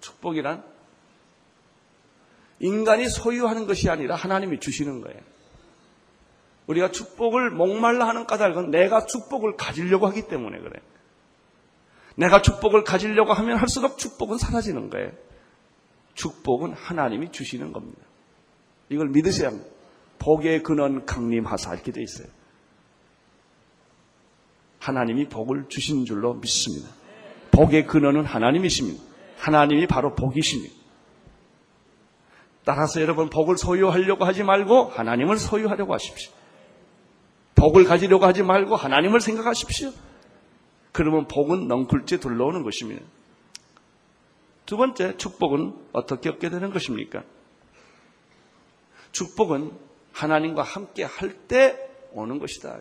축복이란 0.00 0.64
인간이 2.60 3.08
소유하는 3.08 3.66
것이 3.66 3.88
아니라 3.88 4.16
하나님이 4.16 4.58
주시는 4.58 5.00
거예요. 5.00 5.20
우리가 6.66 6.90
축복을 6.90 7.50
목말라 7.50 8.06
하는 8.06 8.26
까닭은 8.26 8.70
내가 8.70 9.06
축복을 9.06 9.56
가지려고 9.56 10.06
하기 10.08 10.28
때문에 10.28 10.58
그래. 10.58 10.80
내가 12.16 12.42
축복을 12.42 12.82
가지려고 12.82 13.32
하면 13.32 13.56
할수록 13.56 13.96
축복은 13.96 14.38
사라지는 14.38 14.90
거예요. 14.90 15.12
축복은 16.18 16.72
하나님이 16.72 17.30
주시는 17.30 17.72
겁니다. 17.72 18.00
이걸 18.88 19.08
합니다. 19.46 19.70
복의 20.18 20.64
근원 20.64 21.06
강림하사 21.06 21.74
이렇게 21.74 21.92
돼 21.92 22.02
있어요. 22.02 22.26
하나님이 24.80 25.28
복을 25.28 25.66
주신 25.68 26.04
줄로 26.04 26.34
믿습니다. 26.34 26.88
복의 27.52 27.86
근원은 27.86 28.24
하나님이십니다. 28.24 29.00
하나님이 29.38 29.86
바로 29.86 30.14
복이십니다. 30.16 30.74
따라서 32.64 33.00
여러분 33.00 33.30
복을 33.30 33.56
소유하려고 33.56 34.24
하지 34.24 34.42
말고 34.42 34.86
하나님을 34.86 35.38
소유하려고 35.38 35.94
하십시오. 35.94 36.32
복을 37.54 37.84
가지려고 37.84 38.26
하지 38.26 38.42
말고 38.42 38.74
하나님을 38.74 39.20
생각하십시오. 39.20 39.92
그러면 40.90 41.28
복은 41.28 41.68
넝쿨째 41.68 42.18
둘러오는 42.18 42.64
것입니다. 42.64 43.04
두 44.68 44.76
번째, 44.76 45.16
축복은 45.16 45.74
어떻게 45.94 46.28
얻게 46.28 46.50
되는 46.50 46.70
것입니까? 46.70 47.24
축복은 49.12 49.72
하나님과 50.12 50.62
함께 50.62 51.04
할 51.04 51.38
때 51.48 51.88
오는 52.12 52.38
것이다. 52.38 52.78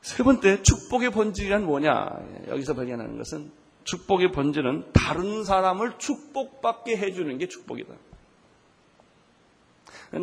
세 0.00 0.22
번째, 0.22 0.62
축복의 0.62 1.10
본질이란 1.10 1.66
뭐냐? 1.66 2.46
여기서 2.48 2.72
발견하는 2.72 3.18
것은 3.18 3.52
축복의 3.84 4.32
본질은 4.32 4.94
다른 4.94 5.44
사람을 5.44 5.98
축복받게 5.98 6.96
해주는 6.96 7.36
게 7.36 7.46
축복이다. 7.46 7.92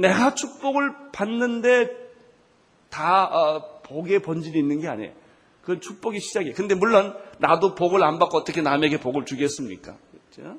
내가 0.02 0.34
축복을 0.34 1.12
받는데 1.12 1.96
다 2.90 3.26
어, 3.26 3.82
복의 3.84 4.24
본질이 4.24 4.58
있는 4.58 4.82
게 4.82 4.88
아니에요. 4.88 5.27
그건 5.68 5.82
축복이 5.82 6.22
시작이에요. 6.22 6.56
근데 6.56 6.76
물론 6.76 7.14
나도 7.40 7.76
복을 7.76 8.02
안 8.02 8.20
받고 8.20 8.38
어떻게 8.38 8.62
남에게 8.62 9.02
복을 9.02 9.26
주겠습니까? 9.26 9.98
그렇죠? 10.32 10.58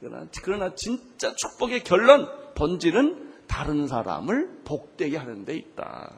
그러나, 0.00 0.26
그러나 0.42 0.74
진짜 0.74 1.34
축복의 1.34 1.84
결론, 1.84 2.26
본질은 2.54 3.34
다른 3.46 3.86
사람을 3.86 4.60
복되게 4.64 5.18
하는 5.18 5.44
데 5.44 5.54
있다. 5.56 6.10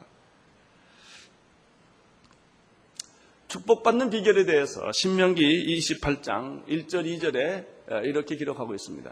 축복받는 3.49 4.09
비결에 4.09 4.45
대해서 4.45 4.89
신명기 4.93 5.77
28장 5.77 6.65
1절 6.67 7.03
2절에 7.03 8.05
이렇게 8.05 8.37
기록하고 8.37 8.73
있습니다. 8.73 9.11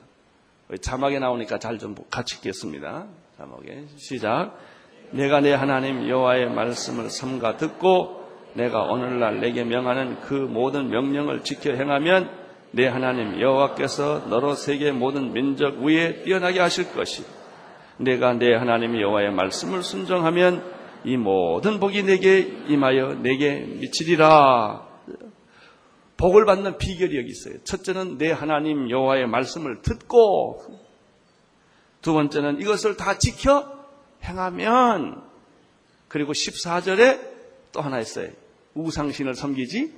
자막에 0.79 1.19
나오니까 1.19 1.59
잘 1.59 1.79
좀 1.79 1.95
같이 2.09 2.37
읽겠습니다. 2.37 3.07
자막에 3.37 3.87
시작. 3.97 4.57
내가 5.11 5.41
내 5.41 5.51
하나님 5.51 6.07
여호와의 6.07 6.49
말씀을 6.49 7.09
삼가 7.09 7.57
듣고 7.57 8.22
내가 8.53 8.83
오늘날 8.83 9.39
내게 9.39 9.63
명하는 9.63 10.21
그 10.21 10.33
모든 10.33 10.89
명령을 10.89 11.43
지켜 11.43 11.73
행하면 11.73 12.29
내 12.71 12.87
하나님 12.87 13.39
여호와께서 13.39 14.25
너로 14.29 14.55
세계 14.55 14.91
모든 14.91 15.33
민족 15.33 15.79
위에 15.83 16.23
뛰어나게 16.23 16.59
하실 16.59 16.91
것이 16.93 17.23
내가 17.97 18.33
내 18.33 18.53
하나님 18.53 18.99
여호와의 18.99 19.31
말씀을 19.31 19.83
순종하면 19.83 20.63
이 21.03 21.17
모든 21.17 21.79
복이 21.79 22.03
내게 22.03 22.39
임하여 22.67 23.15
내게 23.21 23.59
미치리라. 23.59 24.87
복을 26.17 26.45
받는 26.45 26.77
비결이 26.77 27.17
여기 27.17 27.29
있어요. 27.29 27.55
첫째는 27.63 28.17
내 28.17 28.31
하나님 28.31 28.89
여호와의 28.89 29.27
말씀을 29.27 29.81
듣고 29.81 30.61
두 32.01 32.13
번째는 32.13 32.61
이것을 32.61 32.97
다 32.97 33.17
지켜 33.17 33.71
행하면 34.23 35.21
그리고 36.07 36.31
14절에 36.31 37.19
또 37.71 37.81
하나 37.81 37.99
있어요. 37.99 38.29
우상신을 38.75 39.35
섬기지 39.35 39.93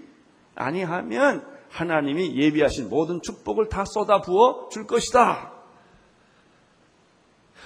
아니하면 0.55 1.45
하나님이 1.69 2.35
예비하신 2.35 2.89
모든 2.89 3.21
축복을 3.21 3.69
다 3.69 3.83
쏟아 3.85 4.21
부어 4.21 4.69
줄 4.69 4.87
것이다. 4.87 5.51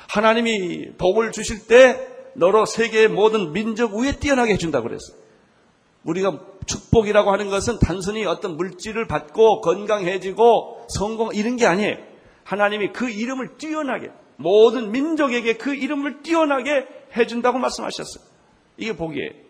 하나님이 0.10 0.94
복을 0.98 1.32
주실 1.32 1.68
때 1.68 2.08
너로 2.34 2.66
세계의 2.66 3.10
모든 3.10 3.54
민족 3.54 3.96
위에 3.96 4.14
뛰어나게 4.14 4.54
해준다고 4.54 4.88
그랬어요. 4.88 5.18
우리가 6.04 6.40
축복이라고 6.66 7.32
하는 7.32 7.50
것은 7.50 7.80
단순히 7.80 8.26
어떤 8.26 8.58
물질을 8.58 9.08
받고 9.08 9.62
건강해지고 9.62 10.88
성공 10.90 11.30
이런 11.34 11.58
게 11.58 11.66
아니에요. 11.66 11.98
하나님이 12.44 12.94
그 12.94 13.10
이름을 13.10 13.58
뛰어나게 13.58 14.10
모든 14.38 14.92
민족에게 14.92 15.58
그 15.58 15.76
이름을 15.76 16.22
뛰어나게 16.22 16.88
해준다고 17.16 17.60
말씀하셨어요. 17.60 18.24
이게 18.78 18.96
복이에요. 18.96 19.49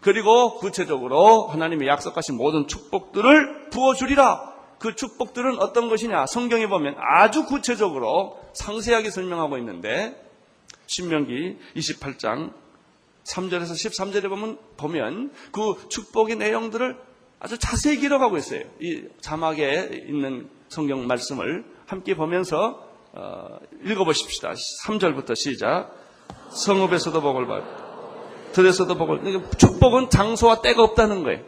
그리고 0.00 0.58
구체적으로 0.58 1.46
하나님이 1.48 1.86
약속하신 1.86 2.36
모든 2.36 2.66
축복들을 2.66 3.70
부어주리라. 3.70 4.54
그 4.78 4.94
축복들은 4.94 5.58
어떤 5.58 5.88
것이냐? 5.88 6.26
성경에 6.26 6.66
보면 6.66 6.96
아주 6.98 7.46
구체적으로 7.46 8.38
상세하게 8.52 9.10
설명하고 9.10 9.58
있는데 9.58 10.22
신명기 10.86 11.58
28장 11.76 12.52
3절에서 13.24 13.72
13절에 13.72 14.28
보면, 14.28 14.58
보면 14.76 15.32
그 15.50 15.88
축복의 15.88 16.36
내용들을 16.36 16.96
아주 17.40 17.58
자세히 17.58 17.98
기록하고 17.98 18.36
있어요. 18.36 18.62
이 18.80 19.04
자막에 19.20 20.04
있는 20.08 20.48
성경 20.68 21.06
말씀을 21.06 21.64
함께 21.86 22.14
보면서 22.14 22.86
어, 23.12 23.58
읽어보십시다. 23.82 24.52
3절부터 24.84 25.34
시작. 25.34 25.90
성읍에서도 26.50 27.20
복을 27.20 27.46
받고 27.46 27.85
들에서도 28.56 28.94
복을 28.94 29.42
축복은 29.58 30.08
장소와 30.08 30.62
때가 30.62 30.82
없다는 30.82 31.22
거예요. 31.24 31.40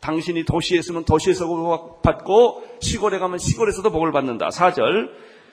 당신이 0.00 0.44
도시에 0.44 0.78
있으면 0.78 1.04
도시에서 1.04 1.98
받고 2.02 2.64
시골에 2.80 3.18
가면 3.18 3.38
시골에서도 3.38 3.90
복을 3.90 4.12
받는다. 4.12 4.48
4절 4.48 5.10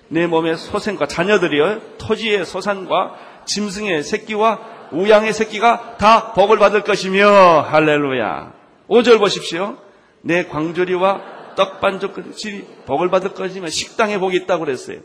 내 0.08 0.28
몸의 0.28 0.58
소생과 0.58 1.08
자녀들이여 1.08 1.97
토지의 1.97 2.45
소산과 2.45 3.15
짐승의 3.45 4.04
새끼와 4.04 4.60
우양의 4.93 5.34
새끼가 5.34 5.97
다 5.97 6.32
복을 6.32 6.58
받을 6.60 6.84
것이며 6.84 7.62
할렐루야. 7.62 8.54
5절 8.89 9.19
보십시오. 9.19 9.78
내 10.21 10.45
광조리와 10.45 11.56
떡반죽 11.56 12.13
그릇이 12.13 12.63
복을 12.86 13.10
받을 13.10 13.34
것이며 13.34 13.67
식당에 13.67 14.17
복이 14.17 14.38
있다고 14.38 14.63
그랬어요. 14.65 15.00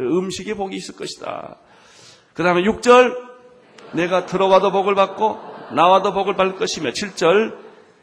음식에 0.00 0.54
복이 0.54 0.76
있을 0.76 0.96
것이다. 0.96 1.56
그 2.34 2.42
다음에 2.42 2.62
6절 2.62 3.16
내가 3.92 4.26
들어와도 4.26 4.72
복을 4.72 4.94
받고 4.94 5.51
나와도 5.74 6.12
복을 6.12 6.36
받을 6.36 6.56
것이며 6.56 6.90
7절 6.90 7.54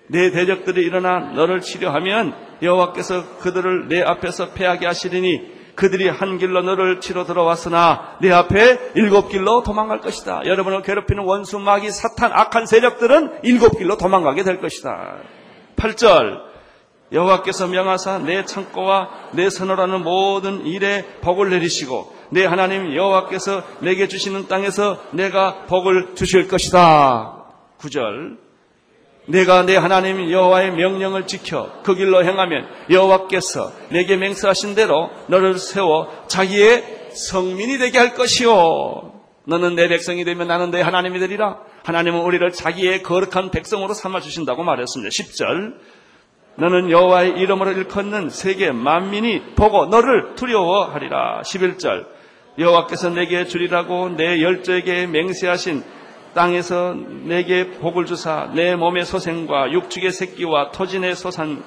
내 0.07 0.31
대적들이 0.31 0.81
일어나 0.81 1.19
너를 1.19 1.61
치료하면 1.61 2.33
여호와께서 2.61 3.37
그들을 3.37 3.87
내 3.87 4.01
앞에서 4.01 4.51
패하게 4.51 4.87
하시리니 4.87 5.59
그들이 5.75 6.09
한 6.09 6.37
길로 6.37 6.61
너를 6.61 6.99
치러 6.99 7.23
들어왔으나 7.23 8.17
내 8.19 8.31
앞에 8.31 8.91
일곱 8.95 9.29
길로 9.29 9.63
도망갈 9.63 10.01
것이다. 10.01 10.41
여러분을 10.45 10.81
괴롭히는 10.81 11.23
원수 11.23 11.57
마귀 11.57 11.89
사탄 11.91 12.31
악한 12.33 12.65
세력들은 12.65 13.39
일곱 13.43 13.77
길로 13.77 13.95
도망가게 13.95 14.43
될 14.43 14.59
것이다. 14.59 15.19
8절 15.77 16.41
여호와께서 17.13 17.67
명하사 17.67 18.19
내 18.19 18.43
창고와 18.43 19.09
내 19.31 19.49
선호라는 19.49 20.03
모든 20.03 20.65
일에 20.65 21.05
복을 21.21 21.49
내리시고 21.49 22.13
내 22.31 22.45
하나님 22.45 22.93
여호와께서 22.93 23.63
내게 23.79 24.07
주시는 24.07 24.47
땅에서 24.47 25.01
내가 25.11 25.65
복을 25.67 26.15
주실 26.15 26.49
것이다. 26.49 27.38
9절 27.79 28.37
내가 29.27 29.63
내 29.63 29.75
하나님 29.75 30.31
여호와의 30.31 30.71
명령을 30.71 31.27
지켜 31.27 31.71
그 31.83 31.95
길로 31.95 32.23
행하면 32.23 32.67
여호와께서 32.89 33.71
내게 33.89 34.17
맹세하신 34.17 34.75
대로 34.75 35.09
너를 35.27 35.57
세워 35.59 36.25
자기의 36.27 37.11
성민이 37.13 37.77
되게 37.77 37.97
할 37.97 38.13
것이요. 38.15 39.13
너는 39.45 39.75
내 39.75 39.87
백성이 39.87 40.25
되면 40.25 40.47
나는 40.47 40.71
내 40.71 40.81
하나님이 40.81 41.19
되리라. 41.19 41.59
하나님은 41.83 42.21
우리를 42.21 42.51
자기의 42.51 43.03
거룩한 43.03 43.51
백성으로 43.51 43.93
삼아 43.93 44.19
주신다고 44.21 44.63
말했습니다. 44.63 45.09
10절 45.09 45.75
너는 46.55 46.91
여호와의 46.91 47.39
이름으로 47.39 47.71
일컫는 47.71 48.29
세계 48.29 48.71
만민이 48.71 49.55
보고 49.55 49.85
너를 49.85 50.35
두려워하리라. 50.35 51.41
11절 51.43 52.05
여호와께서 52.57 53.11
내게 53.11 53.45
주리라고 53.45 54.09
내 54.09 54.41
열조에게 54.41 55.07
맹세하신 55.07 55.83
땅에서 56.33 56.95
내게 57.23 57.71
복을 57.71 58.05
주사 58.05 58.51
내 58.53 58.75
몸의 58.75 59.05
소생과 59.05 59.71
육축의 59.71 60.11
새끼와 60.11 60.71
토진의 60.71 61.15
소산 61.15 61.63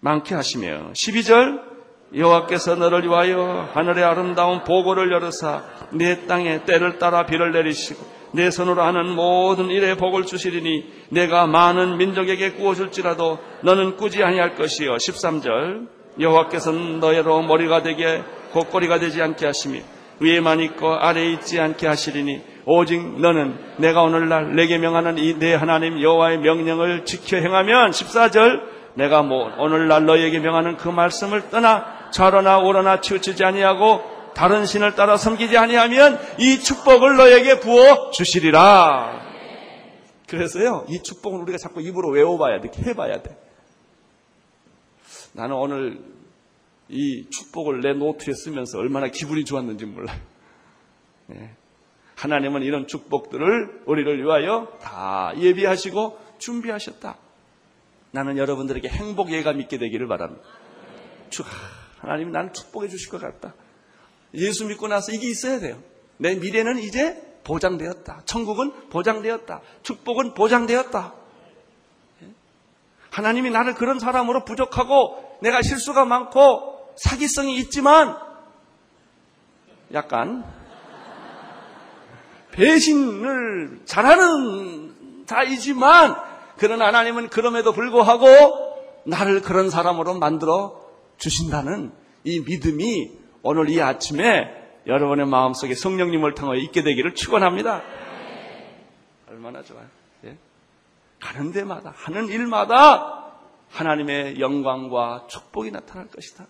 많게 0.00 0.34
하시며 0.34 0.92
12절 0.92 1.74
여호와께서 2.14 2.76
너를 2.76 3.02
위하여 3.04 3.68
하늘의 3.72 4.04
아름다운 4.04 4.62
보고를 4.62 5.10
열으사 5.12 5.64
내 5.90 6.26
땅에 6.26 6.64
때를 6.64 6.98
따라 6.98 7.26
비를 7.26 7.52
내리시고 7.52 8.04
내 8.32 8.50
손으로 8.50 8.82
하는 8.82 9.10
모든 9.10 9.66
일에 9.66 9.96
복을 9.96 10.26
주시리니 10.26 11.06
내가 11.10 11.46
많은 11.46 11.96
민족에게 11.98 12.52
구워줄지라도 12.52 13.38
너는 13.62 13.96
꾸지 13.96 14.22
아니할 14.22 14.56
것이요. 14.56 14.96
13절 14.96 15.88
여호와께서는 16.18 17.00
너희로 17.00 17.42
머리가 17.42 17.82
되게 17.82 18.22
곧꼬리가 18.52 18.98
되지 18.98 19.22
않게 19.22 19.46
하시며 19.46 19.80
위에만 20.20 20.60
있고 20.60 20.94
아래에 20.94 21.32
있지 21.32 21.60
않게 21.60 21.86
하시리니 21.86 22.42
오직 22.66 23.20
너는 23.20 23.58
내가 23.78 24.02
오늘날 24.02 24.54
내게 24.54 24.78
명하는 24.78 25.18
이 25.18 25.38
내 25.38 25.54
하나님 25.54 26.00
여호와의 26.00 26.38
명령을 26.38 27.04
지켜 27.04 27.36
행하면 27.36 27.90
14절 27.90 28.62
내가 28.94 29.22
뭐 29.22 29.52
오늘날 29.58 30.06
너에게 30.06 30.38
명하는 30.38 30.76
그 30.76 30.88
말씀을 30.88 31.50
떠나 31.50 32.10
좌로나 32.12 32.58
오로나 32.58 33.00
치우치지 33.00 33.44
아니하고 33.44 34.02
다른 34.34 34.66
신을 34.66 34.94
따라 34.94 35.16
섬기지 35.16 35.58
아니하면 35.58 36.18
이 36.38 36.58
축복을 36.60 37.16
너에게 37.16 37.60
부어 37.60 38.10
주시리라. 38.12 39.22
그래서요, 40.28 40.86
이 40.88 41.02
축복은 41.02 41.40
우리가 41.42 41.58
자꾸 41.58 41.80
입으로 41.82 42.08
외워봐야 42.10 42.60
돼, 42.60 42.70
해봐야 42.86 43.22
돼. 43.22 43.36
나는 45.32 45.54
오늘 45.56 45.98
이 46.88 47.28
축복을 47.30 47.80
내 47.80 47.92
노트에 47.94 48.34
쓰면서 48.34 48.78
얼마나 48.78 49.08
기분이 49.08 49.44
좋았는지 49.44 49.86
몰라요. 49.86 50.18
네. 51.26 51.54
하나님은 52.16 52.62
이런 52.62 52.86
축복들을 52.86 53.82
우리를 53.86 54.22
위하여 54.22 54.78
다 54.80 55.32
예비하시고 55.36 56.18
준비하셨다. 56.38 57.16
나는 58.12 58.38
여러분들에게 58.38 58.88
행복 58.88 59.32
예감 59.32 59.60
있게 59.60 59.78
되기를 59.78 60.06
바랍니다. 60.06 60.44
하나님이 61.98 62.30
나는 62.30 62.52
축복해 62.52 62.88
주실 62.88 63.10
것 63.10 63.20
같다. 63.20 63.54
예수 64.34 64.66
믿고 64.66 64.88
나서 64.88 65.12
이게 65.12 65.28
있어야 65.28 65.58
돼요. 65.58 65.82
내 66.18 66.34
미래는 66.34 66.78
이제 66.78 67.20
보장되었다. 67.44 68.22
천국은 68.24 68.88
보장되었다. 68.90 69.60
축복은 69.82 70.34
보장되었다. 70.34 71.14
예? 72.22 72.28
하나님이 73.10 73.50
나를 73.50 73.74
그런 73.74 73.98
사람으로 73.98 74.44
부족하고 74.44 75.38
내가 75.42 75.62
실수가 75.62 76.04
많고 76.04 76.73
사기성이 76.96 77.56
있지만 77.58 78.16
약간 79.92 80.44
배신을 82.52 83.80
잘하는 83.84 85.24
자이지만 85.26 86.16
그런 86.56 86.82
하나님은 86.82 87.28
그럼에도 87.28 87.72
불구하고 87.72 88.26
나를 89.06 89.42
그런 89.42 89.70
사람으로 89.70 90.14
만들어 90.14 90.80
주신다는 91.18 91.92
이 92.22 92.40
믿음이 92.40 93.10
오늘 93.42 93.68
이 93.68 93.80
아침에 93.80 94.62
여러분의 94.86 95.26
마음속에 95.26 95.74
성령님을 95.74 96.34
통하여 96.34 96.58
있게 96.58 96.82
되기를 96.82 97.14
축원합니다. 97.14 97.82
얼마나 99.28 99.62
좋아요. 99.62 99.86
예? 100.24 100.36
가는 101.20 101.52
데마다 101.52 101.92
하는 101.96 102.28
일마다 102.28 103.32
하나님의 103.70 104.40
영광과 104.40 105.26
축복이 105.28 105.70
나타날 105.70 106.06
것이다. 106.08 106.46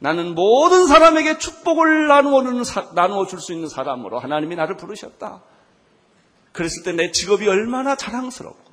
나는 0.00 0.34
모든 0.34 0.86
사람에게 0.86 1.38
축복을 1.38 2.06
나누어는 2.06 2.62
나누어 2.94 3.26
줄 3.26 3.40
수 3.40 3.52
있는 3.52 3.68
사람으로 3.68 4.18
하나님이 4.18 4.54
나를 4.56 4.76
부르셨다. 4.76 5.42
그랬을 6.52 6.82
때 6.84 6.92
내 6.92 7.10
직업이 7.10 7.48
얼마나 7.48 7.96
자랑스럽고 7.96 8.68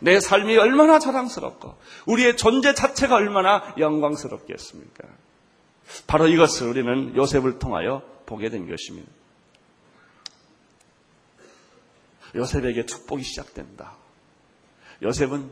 내 0.00 0.18
삶이 0.20 0.56
얼마나 0.56 0.98
자랑스럽고 0.98 1.76
우리의 2.06 2.36
존재 2.36 2.74
자체가 2.74 3.16
얼마나 3.16 3.74
영광스럽겠습니까? 3.78 5.08
바로 6.06 6.28
이것을 6.28 6.68
우리는 6.68 7.16
요셉을 7.16 7.58
통하여 7.58 8.02
보게 8.26 8.48
된 8.48 8.68
것입니다. 8.68 9.10
요셉에게 12.34 12.86
축복이 12.86 13.22
시작된다. 13.22 13.96
요셉은 15.02 15.50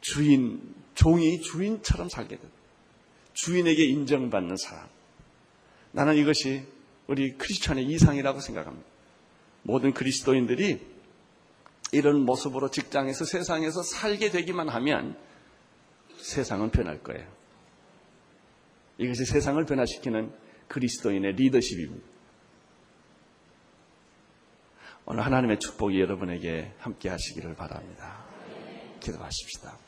주인, 0.00 0.74
종이 0.94 1.40
주인처럼 1.40 2.08
살게 2.08 2.36
된다. 2.36 2.57
주인에게 3.38 3.84
인정받는 3.84 4.56
사람. 4.56 4.88
나는 5.92 6.16
이것이 6.16 6.64
우리 7.06 7.36
크리스천의 7.38 7.84
이상이라고 7.84 8.40
생각합니다. 8.40 8.86
모든 9.62 9.92
그리스도인들이 9.94 10.80
이런 11.92 12.20
모습으로 12.24 12.70
직장에서 12.70 13.24
세상에서 13.24 13.82
살게 13.82 14.30
되기만 14.30 14.68
하면 14.68 15.16
세상은 16.18 16.70
변할 16.70 17.00
거예요. 17.02 17.26
이것이 18.98 19.24
세상을 19.24 19.64
변화시키는 19.64 20.32
그리스도인의 20.66 21.34
리더십입니다. 21.34 22.06
오늘 25.06 25.24
하나님의 25.24 25.60
축복이 25.60 25.98
여러분에게 26.00 26.72
함께 26.78 27.08
하시기를 27.08 27.54
바랍니다. 27.54 28.24
기도하십시다. 29.00 29.87